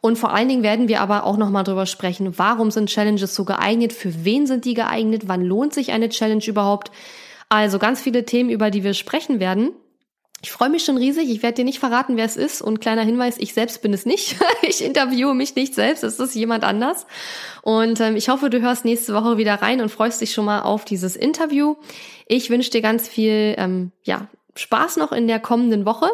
Und 0.00 0.18
vor 0.18 0.32
allen 0.32 0.48
Dingen 0.48 0.62
werden 0.62 0.88
wir 0.88 1.00
aber 1.00 1.24
auch 1.24 1.36
noch 1.36 1.50
mal 1.50 1.64
darüber 1.64 1.86
sprechen, 1.86 2.38
warum 2.38 2.70
sind 2.70 2.88
Challenges 2.88 3.34
so 3.34 3.44
geeignet, 3.44 3.92
für 3.92 4.24
wen 4.24 4.46
sind 4.46 4.64
die 4.64 4.74
geeignet, 4.74 5.22
wann 5.26 5.42
lohnt 5.42 5.74
sich 5.74 5.92
eine 5.92 6.08
Challenge 6.08 6.44
überhaupt. 6.46 6.90
Also 7.48 7.78
ganz 7.78 8.00
viele 8.00 8.24
Themen, 8.24 8.50
über 8.50 8.70
die 8.70 8.84
wir 8.84 8.94
sprechen 8.94 9.40
werden. 9.40 9.70
Ich 10.40 10.52
freue 10.52 10.68
mich 10.68 10.84
schon 10.84 10.96
riesig. 10.96 11.28
Ich 11.30 11.42
werde 11.42 11.56
dir 11.56 11.64
nicht 11.64 11.80
verraten, 11.80 12.16
wer 12.16 12.24
es 12.24 12.36
ist. 12.36 12.62
Und 12.62 12.80
kleiner 12.80 13.02
Hinweis, 13.02 13.38
ich 13.38 13.54
selbst 13.54 13.82
bin 13.82 13.92
es 13.92 14.06
nicht. 14.06 14.36
ich 14.62 14.84
interviewe 14.84 15.34
mich 15.34 15.56
nicht 15.56 15.74
selbst, 15.74 16.04
es 16.04 16.20
ist 16.20 16.34
jemand 16.34 16.62
anders. 16.62 17.06
Und 17.62 18.00
ähm, 18.00 18.14
ich 18.14 18.28
hoffe, 18.28 18.48
du 18.48 18.60
hörst 18.60 18.84
nächste 18.84 19.14
Woche 19.14 19.36
wieder 19.36 19.54
rein 19.54 19.80
und 19.80 19.90
freust 19.90 20.20
dich 20.20 20.32
schon 20.32 20.44
mal 20.44 20.62
auf 20.62 20.84
dieses 20.84 21.16
Interview. 21.16 21.74
Ich 22.26 22.50
wünsche 22.50 22.70
dir 22.70 22.82
ganz 22.82 23.08
viel 23.08 23.56
ähm, 23.58 23.90
ja, 24.04 24.28
Spaß 24.58 24.96
noch 24.96 25.12
in 25.12 25.28
der 25.28 25.38
kommenden 25.38 25.86
Woche 25.86 26.08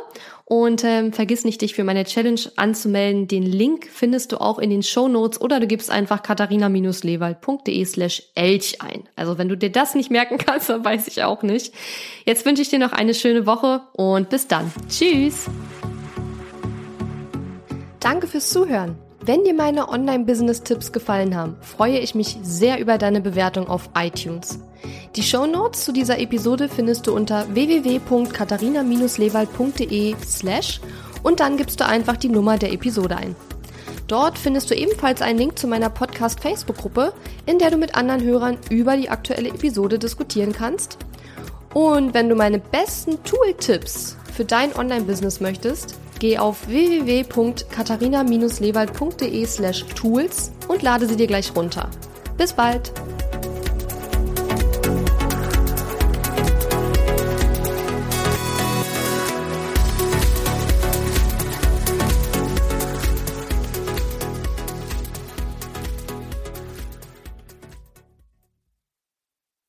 und 0.45 0.85
ähm, 0.85 1.13
vergiss 1.13 1.45
nicht, 1.45 1.63
dich 1.63 1.75
für 1.75 1.85
meine 1.85 2.05
Challenge 2.05 2.41
anzumelden. 2.57 3.27
Den 3.27 3.43
Link 3.43 3.89
findest 3.91 4.33
du 4.33 4.41
auch 4.41 4.59
in 4.59 4.69
den 4.69 4.83
Show 4.83 5.09
Notes 5.09 5.41
oder 5.41 5.61
du 5.61 5.67
gibst 5.67 5.91
einfach 5.91 6.23
katharina-lewald.de 6.23 7.85
slash 7.87 8.23
elch 8.35 8.83
ein. 8.83 9.09
Also 9.17 9.39
wenn 9.39 9.49
du 9.49 9.57
dir 9.57 9.73
das 9.73 9.95
nicht 9.95 10.11
merken 10.11 10.37
kannst, 10.39 10.69
dann 10.69 10.85
weiß 10.85 11.09
ich 11.09 11.25
auch 11.25 11.43
nicht. 11.43 11.73
Jetzt 12.27 12.45
wünsche 12.45 12.61
ich 12.61 12.69
dir 12.69 12.79
noch 12.79 12.93
eine 12.93 13.15
schöne 13.15 13.47
Woche 13.47 13.83
und 13.95 14.29
bis 14.29 14.47
dann. 14.47 14.71
Tschüss! 14.89 15.47
Danke 18.01 18.27
fürs 18.27 18.51
Zuhören. 18.51 18.99
Wenn 19.23 19.43
dir 19.45 19.55
meine 19.55 19.89
Online-Business-Tipps 19.89 20.93
gefallen 20.93 21.35
haben, 21.35 21.57
freue 21.63 21.99
ich 21.99 22.15
mich 22.15 22.37
sehr 22.43 22.79
über 22.79 22.99
deine 22.99 23.23
Bewertung 23.23 23.69
auf 23.69 23.89
iTunes. 23.97 24.59
Die 25.17 25.23
Show 25.23 25.47
Notes 25.47 25.85
zu 25.85 25.93
dieser 25.93 26.19
Episode 26.19 26.69
findest 26.69 27.07
du 27.07 27.15
unter 27.15 27.47
www.katharina-lewald.de 27.55 30.17
slash 30.27 30.81
und 31.23 31.41
dann 31.41 31.57
gibst 31.57 31.81
du 31.81 31.87
einfach 31.87 32.17
die 32.17 32.29
Nummer 32.29 32.59
der 32.59 32.73
Episode 32.73 33.17
ein. 33.17 33.37
Dort 34.09 34.39
findest 34.39 34.71
du 34.71 34.75
ebenfalls 34.75 35.23
einen 35.23 35.39
Link 35.39 35.59
zu 35.59 35.67
meiner 35.67 35.89
Podcast-Facebook-Gruppe, 35.89 37.15
in 37.47 37.59
der 37.59 37.71
du 37.71 37.77
mit 37.77 37.95
anderen 37.95 38.23
Hörern 38.23 38.59
über 38.71 38.97
die 38.97 39.09
aktuelle 39.09 39.51
Episode 39.51 39.99
diskutieren 39.99 40.53
kannst. 40.53 40.99
Und 41.73 42.13
wenn 42.13 42.29
du 42.29 42.35
meine 42.35 42.59
besten 42.59 43.23
Tool-Tipps 43.23 44.17
für 44.35 44.45
dein 44.45 44.77
Online-Business 44.77 45.41
möchtest, 45.41 45.95
Geh 46.21 46.39
auf 46.39 46.69
www.katharina-lewald.de 46.69 49.47
slash 49.47 49.85
tools 49.95 50.53
und 50.69 50.83
lade 50.83 51.07
sie 51.07 51.17
dir 51.17 51.27
gleich 51.27 51.55
runter. 51.55 51.91
Bis 52.39 52.53
bald! 52.53 52.93